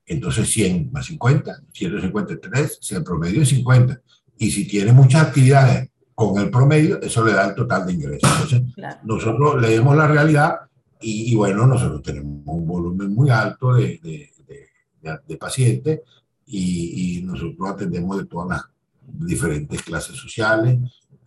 Entonces 0.06 0.48
100 0.50 0.92
más 0.92 1.06
50, 1.06 1.62
153, 1.72 2.78
si 2.80 2.94
el 2.94 3.02
promedio 3.02 3.42
es 3.42 3.48
50. 3.48 4.00
Y 4.38 4.50
si 4.50 4.66
tiene 4.66 4.92
muchas 4.92 5.28
actividades 5.28 5.90
con 6.14 6.38
el 6.38 6.50
promedio, 6.50 7.00
eso 7.00 7.24
le 7.24 7.32
da 7.32 7.48
el 7.48 7.54
total 7.54 7.86
de 7.86 7.92
ingresos. 7.92 8.30
Entonces, 8.32 8.74
claro. 8.74 8.98
nosotros 9.04 9.60
leemos 9.60 9.96
la 9.96 10.08
realidad 10.08 10.60
y, 11.00 11.32
y, 11.32 11.34
bueno, 11.34 11.66
nosotros 11.66 12.02
tenemos 12.02 12.42
un 12.46 12.66
volumen 12.66 13.14
muy 13.14 13.28
alto 13.30 13.74
de, 13.74 14.00
de, 14.02 14.30
de, 14.46 15.18
de 15.26 15.36
pacientes 15.36 16.00
y, 16.46 17.18
y, 17.18 17.22
nosotros 17.22 17.68
atendemos 17.68 18.16
de 18.18 18.26
todas 18.26 18.48
las 18.48 18.64
diferentes 19.02 19.82
clases 19.82 20.16
sociales 20.16 20.78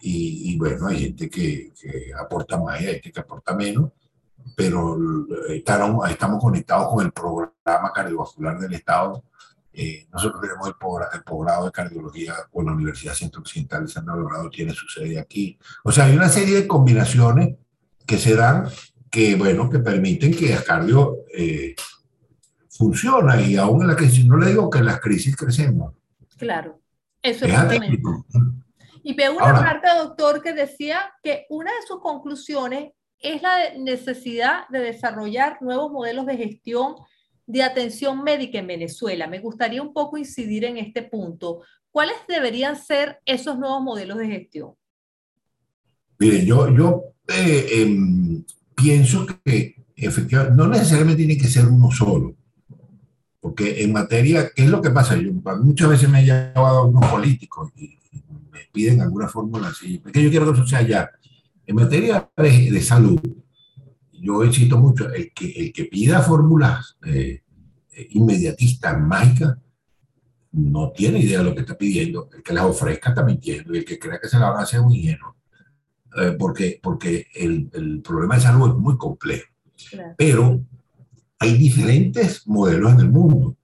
y, 0.02 0.52
y 0.54 0.58
bueno, 0.58 0.88
hay 0.88 1.00
gente 1.00 1.30
que, 1.30 1.72
que, 1.80 2.12
aporta 2.20 2.58
más 2.58 2.82
y 2.82 2.86
hay 2.86 2.94
gente 2.94 3.12
que 3.12 3.20
aporta 3.20 3.54
menos, 3.54 3.92
pero 4.56 4.98
estamos, 5.50 6.10
estamos 6.10 6.42
conectados 6.42 6.90
con 6.90 7.06
el 7.06 7.12
programa 7.12 7.92
cardiovascular 7.94 8.60
del 8.60 8.74
Estado. 8.74 9.24
Eh, 9.82 10.10
nosotros 10.12 10.42
tenemos 10.42 10.68
el, 10.68 10.74
el 11.14 11.24
posgrado 11.24 11.64
de 11.64 11.72
cardiología 11.72 12.36
con 12.52 12.66
la 12.66 12.74
Universidad 12.74 13.14
Centro 13.14 13.40
Occidental 13.40 13.86
de 13.86 13.88
San 13.88 14.06
Logrado, 14.06 14.50
tiene 14.50 14.74
su 14.74 14.86
sede 14.90 15.18
aquí. 15.18 15.58
O 15.86 15.92
sea, 15.94 16.04
hay 16.04 16.18
una 16.18 16.28
serie 16.28 16.56
de 16.56 16.68
combinaciones 16.68 17.56
que 18.06 18.18
se 18.18 18.36
dan 18.36 18.68
que, 19.10 19.38
bueno, 19.38 19.70
que 19.70 19.80
permiten 19.80 20.36
que 20.36 20.52
el 20.52 20.66
cardio 20.66 21.20
eh, 21.34 21.78
funciona 22.70 23.40
y 23.40 23.56
aún 23.56 23.84
en 23.84 23.88
la 23.88 23.96
crisis, 23.96 24.26
no 24.26 24.36
le 24.36 24.48
digo 24.48 24.70
que 24.70 24.80
en 24.80 24.86
las 24.86 25.00
crisis 25.00 25.34
crecemos. 25.38 25.94
Claro. 26.38 26.82
Eso 27.22 27.46
es 27.46 27.54
Y 29.02 29.14
veo 29.14 29.32
una 29.32 29.46
Ahora, 29.46 29.60
carta, 29.62 29.98
doctor, 29.98 30.42
que 30.42 30.52
decía 30.52 31.10
que 31.24 31.46
una 31.50 31.72
de 31.72 31.88
sus 31.88 32.02
conclusiones 32.02 32.92
es 33.18 33.42
la 33.42 33.56
necesidad 33.78 34.68
de 34.68 34.80
desarrollar 34.80 35.58
nuevos 35.62 35.90
modelos 35.90 36.26
de 36.26 36.36
gestión 36.36 36.96
de 37.50 37.64
atención 37.64 38.24
médica 38.24 38.60
en 38.60 38.68
Venezuela. 38.68 39.26
Me 39.26 39.40
gustaría 39.40 39.82
un 39.82 39.92
poco 39.92 40.20
incidir 40.20 40.66
en 40.66 40.78
este 40.78 41.02
punto. 41.02 41.62
¿Cuáles 41.90 42.16
deberían 42.28 42.76
ser 42.76 43.18
esos 43.26 43.58
nuevos 43.58 43.82
modelos 43.82 44.20
de 44.20 44.28
gestión? 44.28 44.74
Miren, 46.20 46.46
yo, 46.46 46.70
yo 46.70 47.04
eh, 47.28 47.66
eh, 47.72 48.44
pienso 48.76 49.26
que 49.44 49.84
efectivamente 49.96 50.56
no 50.56 50.68
necesariamente 50.68 51.26
tiene 51.26 51.42
que 51.42 51.48
ser 51.48 51.66
uno 51.66 51.90
solo. 51.90 52.36
Porque 53.40 53.82
en 53.82 53.94
materia, 53.94 54.52
¿qué 54.56 54.66
es 54.66 54.70
lo 54.70 54.80
que 54.80 54.92
pasa? 54.92 55.18
Yo, 55.18 55.32
muchas 55.34 55.90
veces 55.90 56.08
me 56.08 56.22
he 56.22 56.26
llevado 56.26 56.78
a 56.78 56.86
unos 56.86 57.10
políticos 57.10 57.72
y, 57.76 57.98
me 58.52 58.60
piden 58.72 59.02
alguna 59.02 59.28
fórmula 59.28 59.70
así, 59.70 60.00
que 60.14 60.22
yo 60.22 60.30
quiero 60.30 60.46
que 60.46 60.60
eso 60.60 60.68
sea 60.68 60.84
ya. 60.84 61.10
En 61.66 61.76
materia 61.76 62.30
de, 62.38 62.70
de 62.70 62.82
salud, 62.82 63.20
yo 64.22 64.44
insisto 64.44 64.78
mucho, 64.78 65.12
el 65.12 65.34
que, 65.34 65.52
el 65.52 65.74
que 65.74 65.86
pida 65.86 66.22
fórmulas 66.22 66.98
eh, 67.06 67.42
inmediatistas, 68.12 69.00
mágicas, 69.00 69.58
no 70.52 70.92
tiene 70.92 71.20
idea 71.20 71.40
de 71.40 71.46
lo 71.46 71.56
que 71.56 71.62
está 71.62 71.78
pidiendo. 71.78 72.30
El 72.36 72.42
que 72.44 72.54
las 72.54 72.66
ofrezca 72.66 73.10
está 73.10 73.24
mintiendo 73.24 73.74
y 73.74 73.80
el 73.80 73.86
que 73.86 74.00
crea 74.00 74.20
que 74.20 74.28
se 74.28 74.40
la 74.40 74.50
van 74.50 74.60
a 74.60 74.64
hacer 74.64 74.80
un 74.80 74.94
ingenuo. 74.94 75.36
Eh, 76.18 76.36
porque, 76.40 76.80
porque 76.82 77.28
el, 77.36 77.70
el, 77.74 78.02
problema 78.02 78.36
de 78.36 78.42
salud 78.42 78.70
es 78.70 78.76
muy 78.76 78.98
complejo. 78.98 79.46
Claro. 79.90 80.16
Pero 80.18 80.62
hay 81.38 81.58
diferentes 81.58 82.48
modelos 82.48 82.94
en 82.94 83.00
el 83.00 83.10
mundo. 83.10 83.58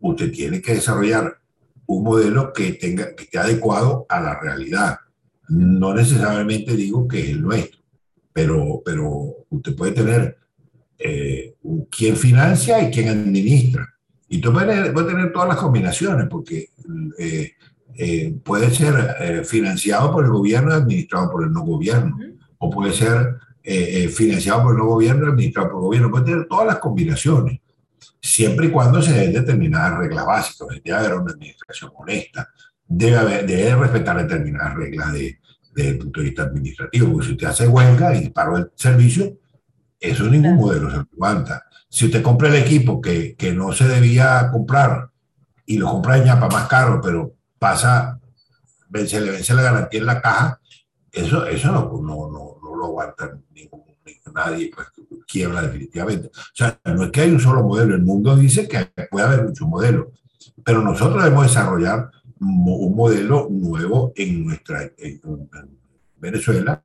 Usted 0.00 0.30
tiene 0.32 0.62
que 0.62 0.74
desarrollar 0.74 1.38
un 1.86 2.04
modelo 2.04 2.52
que, 2.52 2.72
tenga, 2.74 3.14
que 3.14 3.24
esté 3.24 3.38
adecuado 3.38 4.06
a 4.08 4.20
la 4.20 4.38
realidad. 4.38 4.98
No 5.48 5.94
necesariamente 5.94 6.76
digo 6.76 7.08
que 7.08 7.20
es 7.20 7.30
el 7.30 7.42
nuestro, 7.42 7.77
pero, 8.32 8.82
pero 8.84 9.46
usted 9.50 9.74
puede 9.74 9.92
tener 9.92 10.38
eh, 10.98 11.54
quien 11.90 12.16
financia 12.16 12.82
y 12.82 12.90
quien 12.90 13.08
administra. 13.08 13.88
Y 14.28 14.36
usted 14.36 14.50
puede, 14.50 14.92
puede 14.92 15.08
tener 15.08 15.32
todas 15.32 15.48
las 15.48 15.56
combinaciones, 15.56 16.26
porque 16.28 16.70
eh, 17.18 17.52
eh, 17.94 18.34
puede 18.44 18.70
ser 18.70 19.16
eh, 19.20 19.44
financiado 19.44 20.12
por 20.12 20.24
el 20.24 20.30
gobierno 20.30 20.70
y 20.70 20.74
administrado 20.74 21.30
por 21.30 21.44
el 21.44 21.52
no 21.52 21.62
gobierno, 21.62 22.16
uh 22.16 22.20
-huh. 22.20 22.38
o 22.58 22.70
puede 22.70 22.92
ser 22.92 23.36
financiado 24.10 24.62
por 24.62 24.76
el 24.76 24.80
gobierno, 24.80 25.26
administrado 25.26 25.68
por 25.68 25.76
el 25.76 25.82
gobierno, 25.82 26.10
puede 26.10 26.24
tener 26.24 26.46
todas 26.48 26.66
las 26.68 26.78
combinaciones, 26.78 27.60
siempre 28.18 28.68
y 28.68 28.70
cuando 28.70 29.02
se 29.02 29.12
den 29.12 29.34
determinadas 29.34 29.98
reglas 29.98 30.24
básicas. 30.24 30.68
Debe 30.82 30.96
haber 30.96 31.14
una 31.14 31.32
administración 31.32 31.90
honesta, 31.94 32.48
debe, 32.86 33.16
haber, 33.18 33.46
debe 33.46 33.76
respetar 33.76 34.16
determinadas 34.26 34.74
reglas 34.74 35.12
de, 35.12 35.38
desde 35.78 35.90
el 35.92 35.98
punto 35.98 36.20
de 36.20 36.26
vista 36.26 36.42
administrativo, 36.42 37.12
porque 37.12 37.26
si 37.26 37.32
usted 37.32 37.46
hace 37.46 37.68
huelga 37.68 38.16
y 38.16 38.30
paró 38.30 38.56
el 38.56 38.70
servicio, 38.74 39.38
eso 40.00 40.24
ningún 40.24 40.56
modelo 40.56 40.90
se 40.90 40.96
aguanta. 40.96 41.64
Si 41.88 42.06
usted 42.06 42.20
compra 42.20 42.48
el 42.48 42.56
equipo 42.56 43.00
que, 43.00 43.36
que 43.36 43.52
no 43.52 43.72
se 43.72 43.86
debía 43.86 44.48
comprar 44.50 45.08
y 45.66 45.78
lo 45.78 45.88
compra 45.88 46.18
en 46.18 46.24
ñapa 46.24 46.48
más 46.48 46.66
caro, 46.66 47.00
pero 47.00 47.32
pasa, 47.58 48.18
se 49.06 49.20
le 49.20 49.30
vence 49.30 49.54
la 49.54 49.62
garantía 49.62 50.00
en 50.00 50.06
la 50.06 50.20
caja, 50.20 50.60
eso, 51.12 51.46
eso 51.46 51.70
no, 51.70 51.84
no, 52.02 52.28
no, 52.28 52.58
no 52.60 52.76
lo 52.76 52.86
aguanta 52.86 53.38
ningún, 53.54 53.84
ningún, 54.04 54.34
nadie, 54.34 54.72
pues 54.74 54.88
quiebra 55.28 55.62
definitivamente. 55.62 56.28
O 56.28 56.54
sea, 56.54 56.78
no 56.86 57.04
es 57.04 57.10
que 57.12 57.20
hay 57.20 57.30
un 57.30 57.40
solo 57.40 57.62
modelo, 57.62 57.94
el 57.94 58.02
mundo 58.02 58.34
dice 58.34 58.66
que 58.66 58.90
puede 59.10 59.26
haber 59.26 59.44
muchos 59.44 59.68
modelos, 59.68 60.06
pero 60.64 60.82
nosotros 60.82 61.22
debemos 61.22 61.46
desarrollar 61.46 62.10
un 62.40 62.94
modelo 62.94 63.48
nuevo 63.50 64.12
en 64.16 64.46
nuestra 64.46 64.82
en, 64.82 65.20
en 65.24 65.78
Venezuela 66.16 66.84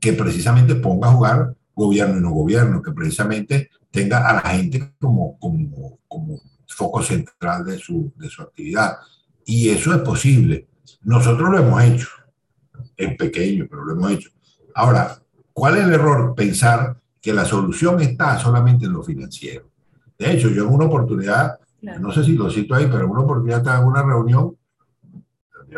que 0.00 0.12
precisamente 0.12 0.74
ponga 0.74 1.08
a 1.08 1.12
jugar 1.12 1.56
gobierno 1.74 2.18
y 2.18 2.20
no 2.22 2.30
gobierno, 2.30 2.82
que 2.82 2.92
precisamente 2.92 3.70
tenga 3.90 4.28
a 4.28 4.34
la 4.34 4.40
gente 4.40 4.94
como, 5.00 5.38
como, 5.38 5.98
como 6.08 6.40
foco 6.66 7.02
central 7.02 7.64
de 7.64 7.78
su, 7.78 8.12
de 8.16 8.28
su 8.28 8.42
actividad. 8.42 8.96
Y 9.44 9.68
eso 9.68 9.94
es 9.94 10.00
posible. 10.00 10.68
Nosotros 11.02 11.50
lo 11.50 11.58
hemos 11.58 11.82
hecho, 11.82 12.08
en 12.96 13.16
pequeño, 13.16 13.66
pero 13.68 13.84
lo 13.84 13.92
hemos 13.92 14.12
hecho. 14.12 14.30
Ahora, 14.74 15.18
¿cuál 15.52 15.78
es 15.78 15.84
el 15.84 15.92
error? 15.92 16.34
Pensar 16.34 17.00
que 17.20 17.32
la 17.32 17.44
solución 17.44 18.00
está 18.00 18.38
solamente 18.38 18.86
en 18.86 18.92
lo 18.92 19.02
financiero. 19.02 19.70
De 20.18 20.32
hecho, 20.32 20.48
yo 20.48 20.64
en 20.64 20.72
una 20.72 20.86
oportunidad, 20.86 21.58
claro. 21.80 22.00
no 22.00 22.12
sé 22.12 22.24
si 22.24 22.34
lo 22.34 22.50
cito 22.50 22.74
ahí, 22.74 22.86
pero 22.86 23.04
en 23.04 23.10
una 23.10 23.20
oportunidad 23.20 23.58
estaba 23.58 23.80
en 23.80 23.86
una 23.86 24.02
reunión 24.02 24.56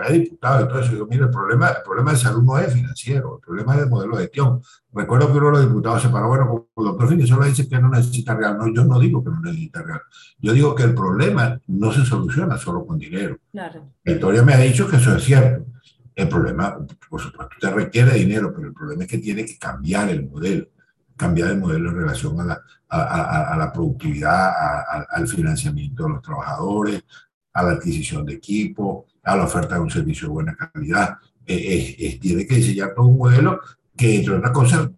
de 0.03 0.19
diputado 0.19 0.65
y 0.65 0.69
todo 0.69 0.81
eso, 0.81 0.93
digo, 0.93 1.07
mire, 1.07 1.25
el 1.25 1.31
problema, 1.31 1.69
el 1.69 1.83
problema 1.85 2.13
de 2.13 2.19
salud 2.19 2.43
no 2.43 2.59
es 2.59 2.73
financiero, 2.73 3.37
el 3.37 3.41
problema 3.41 3.75
es 3.75 3.83
el 3.83 3.89
modelo 3.89 4.17
de 4.17 4.23
gestión. 4.25 4.61
Recuerdo 4.93 5.33
que 5.33 5.39
uno 5.39 5.47
de 5.47 5.53
los 5.53 5.63
diputados 5.69 6.03
se 6.03 6.09
paró, 6.09 6.29
bueno, 6.29 6.47
como 6.47 6.69
el 6.77 6.85
doctor 6.93 7.09
Finisolo 7.09 7.45
dice 7.45 7.69
que 7.69 7.79
no 7.79 7.89
necesita 7.89 8.35
real, 8.35 8.59
no, 8.59 8.73
yo 8.73 8.85
no 8.85 8.99
digo 8.99 9.23
que 9.23 9.31
no 9.31 9.41
necesita 9.41 9.83
real, 9.83 10.01
yo 10.39 10.53
digo 10.53 10.75
que 10.75 10.83
el 10.83 10.95
problema 10.95 11.61
no 11.67 11.93
se 11.93 12.05
soluciona 12.05 12.59
solo 12.59 12.87
con 12.87 12.99
dinero. 12.99 13.39
Claro. 13.53 13.93
Victoria 14.05 14.43
me 14.43 14.55
ha 14.55 14.59
dicho 14.59 14.89
que 14.89 14.97
eso 14.97 15.17
es 15.17 15.25
cierto. 15.25 15.67
El 16.15 16.29
problema, 16.29 16.77
por 17.11 17.21
supuesto, 17.21 17.55
usted 17.55 17.75
requiere 17.75 18.15
dinero, 18.15 18.53
pero 18.55 18.69
el 18.69 18.75
problema 18.75 19.03
es 19.03 19.11
que 19.11 19.19
tiene 19.19 19.45
que 19.45 19.59
cambiar 19.59 20.09
el 20.11 20.29
modelo, 20.29 20.69
cambiar 21.17 21.51
el 21.51 21.59
modelo 21.59 21.91
en 21.91 21.97
relación 21.97 22.41
a 22.41 22.45
la, 22.45 22.61
a, 22.89 23.01
a, 23.01 23.55
a 23.55 23.57
la 23.57 23.73
productividad, 23.73 24.53
al 25.11 25.27
financiamiento 25.27 26.05
de 26.05 26.11
los 26.11 26.23
trabajadores, 26.23 27.03
a 27.53 27.63
la 27.63 27.73
adquisición 27.73 28.25
de 28.27 28.35
equipo, 28.35 29.07
a 29.25 29.37
la 29.37 29.45
oferta 29.45 29.75
de 29.75 29.81
un 29.81 29.91
servicio 29.91 30.29
de 30.29 30.35
buena 30.35 30.57
calidad. 30.57 31.17
Eh, 31.47 32.19
tiene 32.21 32.47
que 32.47 32.57
diseñar 32.57 32.95
todo 32.95 33.07
un 33.07 33.19
modelo 33.19 33.61
que, 33.97 34.17
entre 34.17 34.37
otras 34.37 34.53
cosas, 34.53 34.91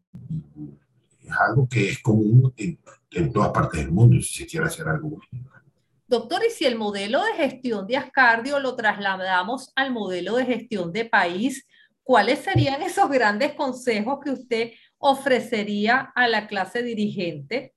es 1.25 1.33
algo 1.49 1.69
que 1.69 1.91
es 1.91 1.99
común 2.01 2.53
en, 2.57 2.79
en 3.11 3.33
todas 3.33 3.51
partes 3.51 3.81
del 3.81 3.93
mundo, 3.93 4.21
si 4.23 4.35
se 4.35 4.47
quiere 4.47 4.67
hacer 4.67 4.89
algo. 4.89 5.19
Doctor, 6.09 6.43
y 6.47 6.51
si 6.51 6.65
el 6.65 6.77
modelo 6.77 7.23
de 7.25 7.33
gestión 7.33 7.87
de 7.87 7.97
Ascardio 7.97 8.61
lo 8.61 8.77
trasladamos 8.77 9.73
al 9.75 9.93
modelo 9.93 10.37
de 10.37 10.47
gestión 10.47 10.93
de 10.93 11.05
país, 11.05 11.67
¿cuáles 12.05 12.41
serían 12.41 12.81
esos 12.83 13.11
grandes 13.11 13.55
consejos 13.55 14.21
que 14.23 14.31
usted 14.31 14.71
ofrecería 14.99 16.13
a 16.15 16.29
la 16.29 16.47
clase 16.47 16.83
dirigente? 16.83 17.75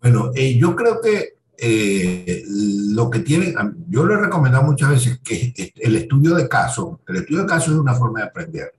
Bueno, 0.00 0.30
eh, 0.34 0.56
yo 0.58 0.74
creo 0.74 1.00
que 1.02 1.33
eh, 1.58 2.42
lo 2.46 3.10
que 3.10 3.20
tienen, 3.20 3.54
yo 3.88 4.06
le 4.06 4.14
he 4.14 4.18
recomendado 4.18 4.64
muchas 4.64 4.90
veces 4.90 5.20
que 5.22 5.52
el 5.76 5.96
estudio 5.96 6.34
de 6.34 6.48
caso, 6.48 7.00
el 7.06 7.16
estudio 7.16 7.42
de 7.42 7.48
caso 7.48 7.72
es 7.72 7.78
una 7.78 7.94
forma 7.94 8.20
de 8.20 8.26
aprender. 8.26 8.74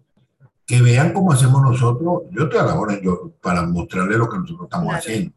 Que 0.65 0.81
vean 0.81 1.13
cómo 1.13 1.31
hacemos 1.31 1.61
nosotros, 1.61 2.23
yo 2.31 2.43
estoy 2.43 2.59
a 2.59 2.63
la 2.63 2.79
hora 2.79 2.99
yo, 3.01 3.31
para 3.41 3.65
mostrarles 3.65 4.17
lo 4.17 4.29
que 4.29 4.37
nosotros 4.37 4.65
estamos 4.65 4.93
haciendo. 4.93 5.31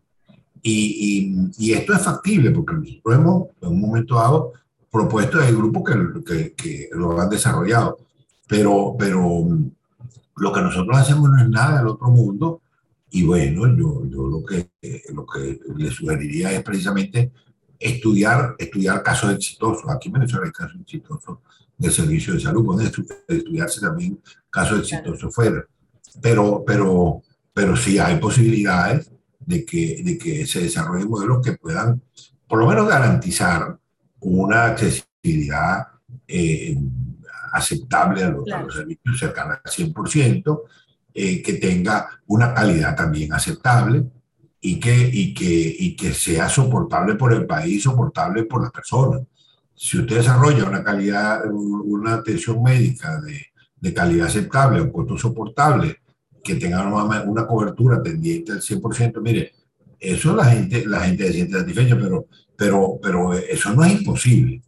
Y, 0.63 1.51
y, 1.57 1.73
esto 1.73 1.93
es 1.95 2.03
factible 2.03 2.51
porque 2.51 2.75
nosotros 2.75 3.15
hemos 3.15 3.49
en 3.63 3.69
un 3.69 3.81
momento 3.81 4.17
dado 4.17 4.53
propuesto 4.91 5.41
hay 5.41 5.55
grupos 5.55 5.85
que, 5.85 6.25
que, 6.25 6.53
que, 6.55 6.89
lo 6.93 7.21
han 7.21 7.31
desarrollado, 7.31 7.99
pero, 8.49 8.97
pero 8.99 9.47
lo 10.37 10.53
que 10.53 10.61
nosotros 10.61 10.99
hacemos 10.99 11.31
no 11.31 11.41
es 11.41 11.49
nada 11.49 11.79
del 11.79 11.89
otro 11.89 12.09
mundo 12.09 12.61
y 13.11 13.23
bueno, 13.25 13.67
yo, 13.77 14.05
yo 14.07 14.27
lo, 14.27 14.45
que, 14.45 14.71
lo 15.13 15.25
que 15.25 15.59
le 15.77 15.91
sugeriría 15.91 16.53
es 16.53 16.63
precisamente 16.63 17.33
estudiar, 17.79 18.55
estudiar 18.59 19.03
casos 19.03 19.33
exitosos. 19.33 19.89
Aquí 19.89 20.09
en 20.09 20.15
Venezuela 20.15 20.47
hay 20.47 20.53
casos 20.53 20.81
exitosos 20.81 21.39
del 21.77 21.93
servicio 21.93 22.35
de 22.35 22.41
salud, 22.41 22.65
pueden 22.65 22.87
estudiarse 22.87 23.81
también 23.81 24.21
casos 24.51 24.81
exitosos 24.81 25.35
fuera. 25.35 25.65
Pero, 26.21 26.65
pero, 26.67 27.23
pero 27.55 27.77
sí 27.77 27.99
hay 27.99 28.19
posibilidades 28.19 29.11
de 29.39 29.65
que, 29.65 30.03
de 30.05 30.19
que 30.19 30.47
se 30.47 30.63
desarrollen 30.63 31.09
modelos 31.09 31.41
que 31.43 31.53
puedan, 31.53 32.03
por 32.47 32.59
lo 32.59 32.67
menos, 32.67 32.89
garantizar 32.89 33.79
una 34.21 34.67
accesibilidad 34.67 35.87
eh, 36.27 36.77
aceptable 37.53 38.25
a 38.25 38.31
los, 38.31 38.51
a 38.51 38.63
los, 38.63 38.75
servicios 38.75 39.19
cercana 39.19 39.61
al 39.65 39.71
100%, 39.71 40.61
eh, 41.21 41.43
que 41.43 41.55
tenga 41.55 42.09
una 42.29 42.55
calidad 42.55 42.95
también 42.95 43.33
aceptable 43.33 44.05
y 44.61 44.79
que, 44.79 45.11
y, 45.13 45.35
que, 45.35 45.77
y 45.77 45.97
que 45.97 46.15
sea 46.15 46.49
soportable 46.49 47.17
por 47.17 47.33
el 47.33 47.45
país, 47.45 47.83
soportable 47.83 48.45
por 48.45 48.63
las 48.63 48.71
personas. 48.71 49.23
Si 49.75 49.99
usted 49.99 50.19
desarrolla 50.19 50.69
una 50.69 50.85
calidad, 50.85 51.43
una 51.51 52.15
atención 52.15 52.63
médica 52.63 53.21
de, 53.21 53.47
de 53.81 53.93
calidad 53.93 54.29
aceptable, 54.29 54.81
un 54.81 54.93
costo 54.93 55.19
soportable, 55.19 55.97
que 56.45 56.55
tenga 56.55 56.87
una, 56.87 57.25
una 57.25 57.49
cobertura 57.49 58.01
tendiente 58.01 58.53
al 58.53 58.61
100%, 58.61 59.21
mire, 59.21 59.55
eso 59.99 60.37
la 60.37 60.45
gente, 60.45 60.87
la 60.87 61.01
gente 61.01 61.27
se 61.27 61.33
siente 61.33 61.59
satisfecha, 61.59 61.99
pero, 62.01 62.27
pero, 62.57 63.01
pero 63.03 63.35
eso 63.35 63.75
no 63.75 63.85
es 63.85 63.93
imposible. 63.93 64.63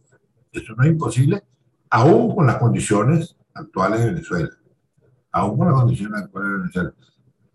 Eso 0.51 0.73
no 0.75 0.83
es 0.83 0.91
imposible, 0.91 1.43
aún 1.89 2.35
con 2.35 2.45
las 2.45 2.57
condiciones 2.57 3.37
actuales 3.53 4.01
de 4.01 4.07
Venezuela 4.07 4.49
aún 5.31 5.57
con 5.57 5.67
la 5.67 5.73
condición 5.73 6.15
actual 6.15 6.93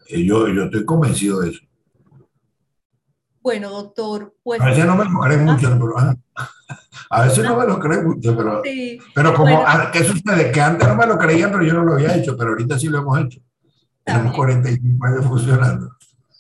eh, 0.09 0.25
yo, 0.25 0.49
yo 0.49 0.65
estoy 0.65 0.85
convencido 0.85 1.41
de 1.41 1.51
eso. 1.51 1.61
Bueno, 3.41 3.71
doctor, 3.71 4.35
pues... 4.43 4.61
A 4.61 4.67
veces 4.67 4.87
no 4.87 4.97
me 4.97 5.05
lo 5.05 5.21
creen 5.21 5.45
mucho, 5.45 5.71
pero, 5.71 5.99
ah, 5.99 6.17
a 7.11 7.25
veces 7.25 7.45
no 7.45 7.57
me 7.57 7.67
lo 7.67 7.79
creen 7.79 8.07
mucho, 8.07 8.37
pero, 8.37 8.63
pero 9.15 9.35
como, 9.35 9.63
ah, 9.65 9.91
¿qué 9.93 10.03
sucede? 10.03 10.51
Que 10.51 10.61
antes 10.61 10.87
no 10.87 10.97
me 10.97 11.07
lo 11.07 11.17
creían, 11.17 11.53
pero 11.53 11.65
yo 11.65 11.75
no 11.75 11.85
lo 11.85 11.95
había 11.95 12.17
hecho, 12.17 12.37
pero 12.37 12.51
ahorita 12.51 12.79
sí 12.79 12.89
lo 12.89 12.99
hemos 12.99 13.21
hecho. 13.21 13.41
Tenemos 14.03 14.35
45 14.35 15.07
años 15.07 15.27
funcionando. 15.27 15.91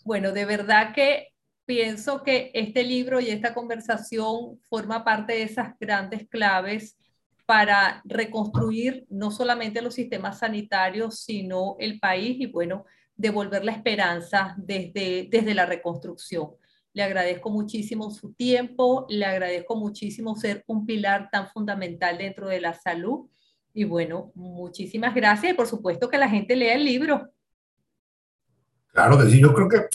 Bueno, 0.05 0.33
de 0.33 0.45
verdad 0.45 0.93
que 0.95 1.29
pienso 1.65 2.23
que 2.23 2.51
este 2.55 2.85
libro 2.85 3.21
y 3.21 3.31
esta 3.31 3.55
conversación 3.55 4.61
forma 4.69 5.05
parte 5.05 5.33
de 5.35 5.43
esas 5.43 5.79
grandes 5.79 6.29
claves 6.29 6.97
para 7.47 8.03
reconstruir 8.05 9.07
no 9.09 9.31
solamente 9.31 9.81
los 9.81 9.95
sistemas 9.95 10.41
sanitarios, 10.41 11.21
sino 11.21 11.77
el 11.79 12.01
país 12.01 12.37
y, 12.41 12.47
bueno, 12.47 12.85
devolver 13.17 13.65
la 13.65 13.73
esperanza 13.73 14.55
desde, 14.59 15.29
desde 15.31 15.55
la 15.55 15.65
reconstrucción. 15.65 16.51
Le 16.93 17.03
agradezco 17.03 17.51
muchísimo 17.51 18.11
su 18.11 18.33
tiempo, 18.33 19.07
le 19.09 19.25
agradezco 19.25 19.77
muchísimo 19.77 20.35
ser 20.35 20.65
un 20.67 20.87
pilar 20.87 21.29
tan 21.31 21.49
fundamental 21.49 22.19
dentro 22.19 22.49
de 22.49 22.61
la 22.61 22.75
salud. 22.75 23.29
Y 23.73 23.85
bueno, 23.85 24.33
muchísimas 24.35 25.15
gracias 25.15 25.53
y 25.53 25.57
por 25.57 25.67
supuesto 25.67 26.09
que 26.09 26.19
la 26.19 26.29
gente 26.29 26.57
lea 26.57 26.75
el 26.75 26.85
libro. 26.85 27.31
Claro 28.89 29.19
que 29.19 29.31
sí, 29.31 29.41
yo 29.41 29.53
creo 29.53 29.69
que 29.69 29.87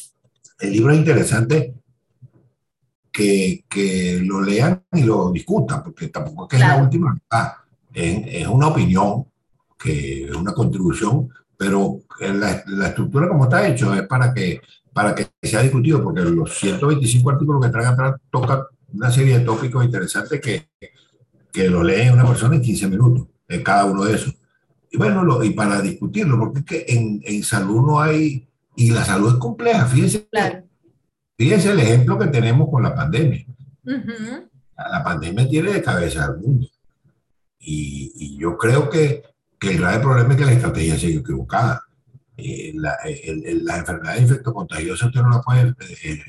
el 0.59 0.71
libro 0.71 0.93
es 0.93 0.99
interesante 0.99 1.73
que, 3.11 3.65
que, 3.69 4.21
lo 4.23 4.41
lean 4.41 4.83
y 4.93 5.03
lo 5.03 5.31
discutan, 5.31 5.83
porque 5.83 6.07
tampoco 6.07 6.43
es 6.43 6.49
que 6.49 6.55
es 6.55 6.61
la 6.61 6.81
última 6.81 7.17
es, 7.93 8.23
es, 8.25 8.47
una 8.47 8.67
opinión, 8.67 9.25
que 9.77 10.25
es 10.25 10.35
una 10.35 10.53
contribución, 10.53 11.29
pero 11.57 12.01
la, 12.19 12.63
la, 12.67 12.87
estructura 12.87 13.27
como 13.27 13.43
está 13.43 13.67
hecho 13.67 13.93
es 13.93 14.03
para 14.07 14.33
que, 14.33 14.61
para 14.93 15.13
que 15.13 15.27
sea 15.43 15.61
discutido, 15.61 16.01
porque 16.03 16.21
los 16.21 16.57
125 16.57 17.29
artículos 17.29 17.63
que 17.63 17.71
traen 17.71 17.87
atrás 17.87 18.15
tocan 18.31 18.61
una 18.93 19.11
serie 19.11 19.39
de 19.39 19.45
tópicos 19.45 19.83
interesantes 19.83 20.39
que, 20.39 20.69
que 21.51 21.69
lo 21.69 21.83
leen 21.83 22.13
una 22.13 22.25
persona 22.25 22.55
en 22.55 22.61
15 22.61 22.87
minutos, 22.87 23.27
en 23.47 23.63
cada 23.63 23.85
uno 23.85 24.05
de 24.05 24.15
esos. 24.15 24.35
Y 24.89 24.97
bueno, 24.97 25.23
lo, 25.23 25.43
y 25.43 25.51
para 25.51 25.81
discutirlo, 25.81 26.37
porque 26.39 26.59
es 26.59 26.65
que 26.65 26.85
en, 26.87 27.21
en 27.23 27.43
salud 27.43 27.85
no 27.85 27.99
hay, 27.99 28.47
y 28.75 28.91
la 28.91 29.03
salud 29.03 29.33
es 29.33 29.35
compleja, 29.35 29.85
fíjense. 29.85 30.27
Claro 30.29 30.70
Fíjense 31.41 31.71
el 31.71 31.79
ejemplo 31.79 32.19
que 32.19 32.27
tenemos 32.27 32.69
con 32.69 32.83
la 32.83 32.93
pandemia. 32.93 33.43
La 34.77 35.03
pandemia 35.03 35.49
tiene 35.49 35.73
de 35.73 35.81
cabeza 35.81 36.25
al 36.25 36.37
mundo. 36.37 36.67
Y, 37.57 38.37
yo 38.37 38.55
creo 38.55 38.91
que, 38.91 39.23
que, 39.59 39.71
el 39.71 39.79
grave 39.79 40.03
problema 40.03 40.33
es 40.33 40.37
que 40.37 40.45
la 40.45 40.51
estrategia 40.51 40.99
sigue 40.99 41.17
equivocada. 41.21 41.81
Eh, 42.37 42.73
la, 42.75 42.93
el, 43.05 43.65
las 43.65 43.79
enfermedades 43.79 44.21
infectocontagiosas 44.21 45.07
usted 45.07 45.21
no 45.23 45.31
la 45.31 45.41
puede 45.41 45.73
eh, 46.03 46.21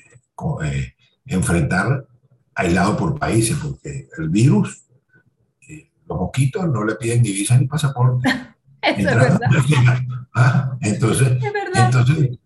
eh, 0.65 0.95
enfrentar 1.27 2.07
aislado 2.55 2.97
por 2.97 3.19
países, 3.19 3.59
porque 3.63 4.09
el 4.17 4.31
virus, 4.31 4.87
los 6.07 6.19
mosquitos 6.21 6.67
no 6.71 6.85
le 6.85 6.95
piden 6.95 7.21
ni 7.21 7.33
visa 7.33 7.59
ni 7.59 7.67
pasaporte. 7.67 8.31
Eso 8.81 9.09
es 9.11 9.15
verdad. 9.15 9.41
Ah, 10.35 10.79
entonces, 10.81 11.37
entonces 11.75 12.39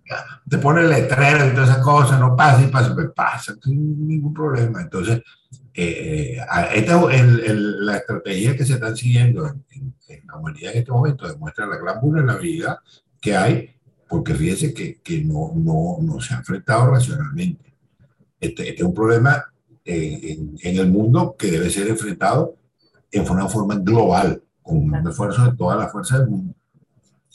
te 0.48 0.58
pone 0.58 0.82
el 0.82 0.90
letrero 0.90 1.46
y 1.46 1.50
todas 1.50 1.70
esas 1.70 1.82
cosas, 1.82 2.20
no 2.20 2.36
pasa 2.36 2.62
y 2.62 2.68
pasa, 2.68 2.94
pues 2.94 3.08
pasa, 3.14 3.54
sin 3.62 4.06
ningún 4.06 4.32
problema. 4.32 4.82
Entonces, 4.82 5.22
eh, 5.74 6.38
esta 6.74 7.12
el, 7.12 7.84
la 7.84 7.96
estrategia 7.96 8.56
que 8.56 8.64
se 8.64 8.74
está 8.74 8.94
siguiendo 8.94 9.46
en, 9.46 9.94
la 10.26 10.36
humanidad 10.36 10.72
en 10.72 10.78
este 10.78 10.92
momento 10.92 11.26
demuestra 11.26 11.66
la 11.66 11.76
gran 11.76 12.00
vulnerabilidad 12.00 12.78
que 13.20 13.36
hay, 13.36 13.70
porque 14.08 14.34
fíjese 14.34 14.72
que, 14.72 15.00
que 15.00 15.24
no, 15.24 15.52
no, 15.54 15.98
no, 16.00 16.20
se 16.20 16.34
ha 16.34 16.38
enfrentado 16.38 16.90
racionalmente. 16.90 17.74
Este, 18.40 18.68
este 18.68 18.82
es 18.82 18.88
un 18.88 18.94
problema 18.94 19.44
en, 19.84 20.56
en, 20.62 20.78
el 20.78 20.88
mundo 20.88 21.36
que 21.38 21.50
debe 21.50 21.70
ser 21.70 21.88
enfrentado 21.88 22.56
en 23.10 23.28
una 23.28 23.48
forma 23.48 23.76
global, 23.76 24.42
con 24.62 24.78
un 24.78 25.08
esfuerzo 25.08 25.44
de 25.44 25.56
toda 25.56 25.76
la 25.76 25.88
fuerza 25.88 26.18
del 26.18 26.28
mundo 26.28 26.55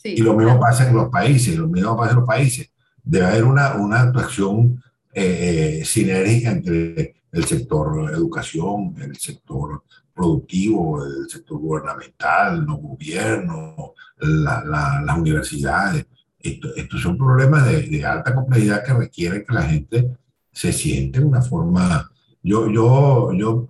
y 0.04 0.22
lo 0.22 0.36
mismo 0.36 0.60
pasa 0.60 0.88
en 0.88 0.96
los 0.96 1.10
países, 1.10 1.58
lo 1.58 1.68
mismo 1.68 1.96
pasa 1.96 2.12
en 2.12 2.18
los 2.18 2.28
países. 2.28 2.72
Debe 3.04 3.26
haber 3.26 3.44
una, 3.44 3.76
una 3.76 4.02
actuación 4.02 4.82
eh, 5.14 5.80
eh, 5.82 5.86
sinérgica 5.86 6.52
entre 6.52 7.16
el 7.32 7.46
sector 7.46 8.12
educación, 8.12 8.96
el 9.02 9.16
sector 9.18 9.84
productivo, 10.14 11.04
el 11.06 11.30
sector 11.30 11.58
gubernamental, 11.58 12.64
los 12.66 12.80
gobiernos, 12.80 13.92
las 14.18 15.18
universidades. 15.18 16.06
estos 16.40 17.02
son 17.02 17.18
problemas 17.18 17.66
de, 17.66 17.84
de, 17.84 18.06
alta 18.06 18.36
complejidad 18.36 18.84
que 18.84 18.94
requieren 18.94 19.46
que 19.48 19.54
la 19.54 19.64
gente 19.64 20.12
se 20.52 20.72
siente 20.74 21.20
de 21.20 21.26
una 21.26 21.42
forma... 21.42 22.10
Yo, 22.44 22.70
yo, 22.70 23.32
yo, 23.34 23.68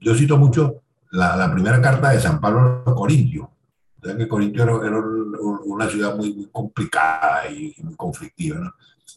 yo 0.00 0.14
cito 0.14 0.36
mucho 0.36 0.82
la, 1.10 1.36
la 1.36 1.52
primera 1.52 1.80
carta 1.80 2.10
de 2.10 2.20
San 2.20 2.40
Pablo 2.40 2.82
a 2.86 2.94
Corintios, 2.94 3.48
que 4.00 4.28
Corintio 4.28 4.62
era, 4.84 4.98
una 5.64 5.88
ciudad 5.88 6.16
muy, 6.16 6.48
complicada 6.52 7.50
y 7.50 7.74
muy 7.82 7.94
conflictiva, 7.94 8.58
¿no? 8.58 8.74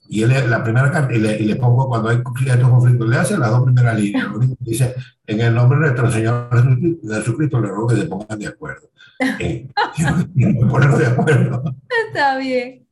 Y 0.08 0.24
él, 0.24 0.50
la 0.50 0.64
primera 0.64 0.92
carta, 0.92 1.14
y 1.14 1.20
le, 1.20 1.56
pongo 1.56 1.88
cuando 1.88 2.10
hay 2.10 2.18
estos 2.18 2.70
conflictos, 2.70 3.08
le 3.08 3.16
hace 3.18 3.38
las 3.38 3.52
dos 3.52 3.64
primeras 3.64 3.98
líneas. 3.98 4.28
Dice, 4.60 4.96
en 5.26 5.40
el 5.40 5.54
nombre 5.54 5.80
de 5.80 5.86
nuestro 5.86 6.12
Señor 6.12 6.50
Jesucristo, 7.02 7.62
le 7.62 7.68
ruego 7.70 7.88
que 7.88 7.96
se 7.96 8.06
pongan 8.06 8.40
de 8.40 8.48
acuerdo. 8.48 8.90
Eh, 9.40 9.70
de 10.34 11.08
acuerdo. 11.08 11.76
Está 12.08 12.38
bien. 12.38 12.86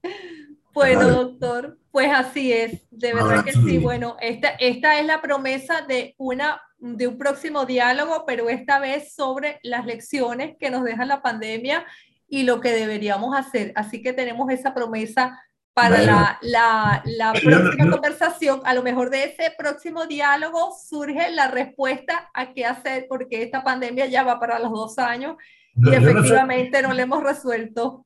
Bueno, 0.73 1.09
doctor, 1.09 1.78
pues 1.91 2.11
así 2.11 2.53
es, 2.53 2.81
de 2.91 3.13
verdad 3.13 3.43
que 3.43 3.51
sí. 3.51 3.77
Bueno, 3.77 4.15
esta, 4.21 4.49
esta 4.59 4.99
es 4.99 5.05
la 5.05 5.21
promesa 5.21 5.81
de, 5.81 6.15
una, 6.17 6.61
de 6.77 7.07
un 7.07 7.17
próximo 7.17 7.65
diálogo, 7.65 8.25
pero 8.27 8.49
esta 8.49 8.79
vez 8.79 9.13
sobre 9.13 9.59
las 9.63 9.85
lecciones 9.85 10.55
que 10.59 10.69
nos 10.69 10.83
deja 10.83 11.05
la 11.05 11.21
pandemia 11.21 11.85
y 12.27 12.43
lo 12.43 12.61
que 12.61 12.71
deberíamos 12.71 13.35
hacer. 13.35 13.73
Así 13.75 14.01
que 14.01 14.13
tenemos 14.13 14.51
esa 14.51 14.73
promesa 14.73 15.41
para 15.73 16.01
la, 16.01 16.37
la, 16.41 17.01
la, 17.05 17.33
próxima 17.33 17.89
conversación. 17.89 18.61
A 18.65 18.73
lo 18.73 18.83
mejor 18.83 19.09
de 19.09 19.23
ese 19.23 19.53
próximo 19.57 20.05
diálogo 20.05 20.75
surge 20.87 21.31
la 21.31 21.47
respuesta 21.47 22.29
a 22.33 22.53
qué 22.53 22.65
hacer, 22.65 23.05
porque 23.07 23.43
esta 23.43 23.63
pandemia 23.63 24.05
ya 24.07 24.23
va 24.23 24.39
para 24.39 24.59
los 24.59 24.71
dos 24.71 24.99
años 24.99 25.37
y 25.75 25.93
efectivamente 25.93 26.81
no, 26.81 26.89
no, 26.89 26.93
le 26.93 27.03
hemos 27.03 27.23
resuelto. 27.23 28.05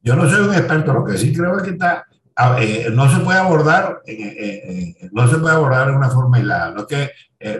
Yo 0.00 0.16
no 0.16 0.28
soy 0.28 0.48
un 0.48 0.54
experto, 0.54 0.92
lo 0.92 1.04
que 1.04 1.16
sí 1.16 1.32
creo 1.32 1.56
es 1.56 1.62
que 1.62 1.70
está, 1.70 2.04
eh, 2.60 2.88
no 2.92 3.08
se 3.08 3.20
puede 3.20 3.38
abordar, 3.38 4.02
eh, 4.06 4.94
eh, 4.98 5.08
no 5.12 5.26
se 5.26 5.38
puede 5.38 5.54
abordar 5.54 5.88
de 5.90 5.96
una 5.96 6.10
forma 6.10 6.36
aislada. 6.36 6.70
No, 6.72 6.86
que, 6.86 7.10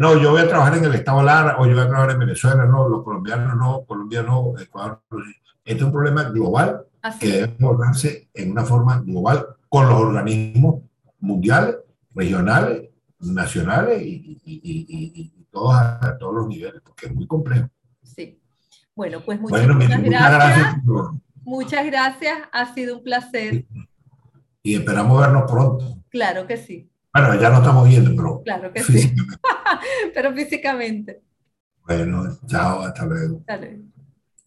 no, 0.01 0.21
yo 0.21 0.33
voy 0.33 0.43
a 0.43 0.49
trabajar 0.49 0.77
en 0.77 0.85
el 0.85 0.95
Estado 0.95 1.23
Lara 1.23 1.57
o 1.59 1.67
yo 1.67 1.75
voy 1.75 1.85
a 1.85 1.89
trabajar 1.89 2.11
en 2.11 2.19
Venezuela, 2.19 2.67
no, 2.67 2.89
los 2.89 3.03
colombianos 3.03 3.57
no, 3.57 3.85
Colombia 3.87 4.23
no, 4.23 4.55
Ecuador 4.59 5.01
Este 5.65 5.79
es 5.79 5.83
un 5.83 5.93
problema 5.93 6.25
global 6.25 6.85
que 7.21 7.29
debe 7.29 7.57
abordarse 7.61 8.29
en 8.35 8.51
una 8.51 8.65
forma 8.65 9.01
global 9.01 9.47
con 9.69 9.89
los 9.89 10.01
organismos 10.01 10.83
mundiales, 11.21 11.77
regionales, 12.15 12.91
nacionales 13.21 14.03
y, 14.03 14.41
y, 14.45 14.61
y, 14.63 15.13
y 15.15 15.47
todos 15.51 15.75
a, 15.75 16.19
todos 16.19 16.35
los 16.35 16.49
niveles, 16.49 16.83
porque 16.85 17.07
es 17.07 17.15
muy 17.15 17.27
complejo. 17.27 17.69
Sí. 18.03 18.39
Bueno, 18.95 19.23
pues 19.25 19.41
muchas, 19.41 19.67
muchas 19.69 20.03
gracias. 20.03 20.77
Muchas 21.45 21.87
gracias, 21.87 22.39
ha 22.53 22.75
sido 22.75 22.99
un 22.99 23.05
placer. 23.05 23.65
Y 24.67 24.75
esperamos 24.75 25.21
vernos 25.21 25.49
pronto. 25.49 26.03
Claro 26.09 26.45
que 26.45 26.57
sí. 26.57 26.91
Bueno, 27.15 27.41
ya 27.41 27.51
no 27.51 27.59
estamos 27.59 27.89
viendo, 27.89 28.11
pero. 28.17 28.43
Claro 28.43 28.73
que 28.73 28.83
sí. 28.83 29.15
pero 30.15 30.35
físicamente. 30.35 31.23
Bueno, 31.87 32.37
chao, 32.47 32.81
hasta 32.83 33.07
luego. 33.07 33.39
Hasta 33.39 33.59
luego. 33.59 33.85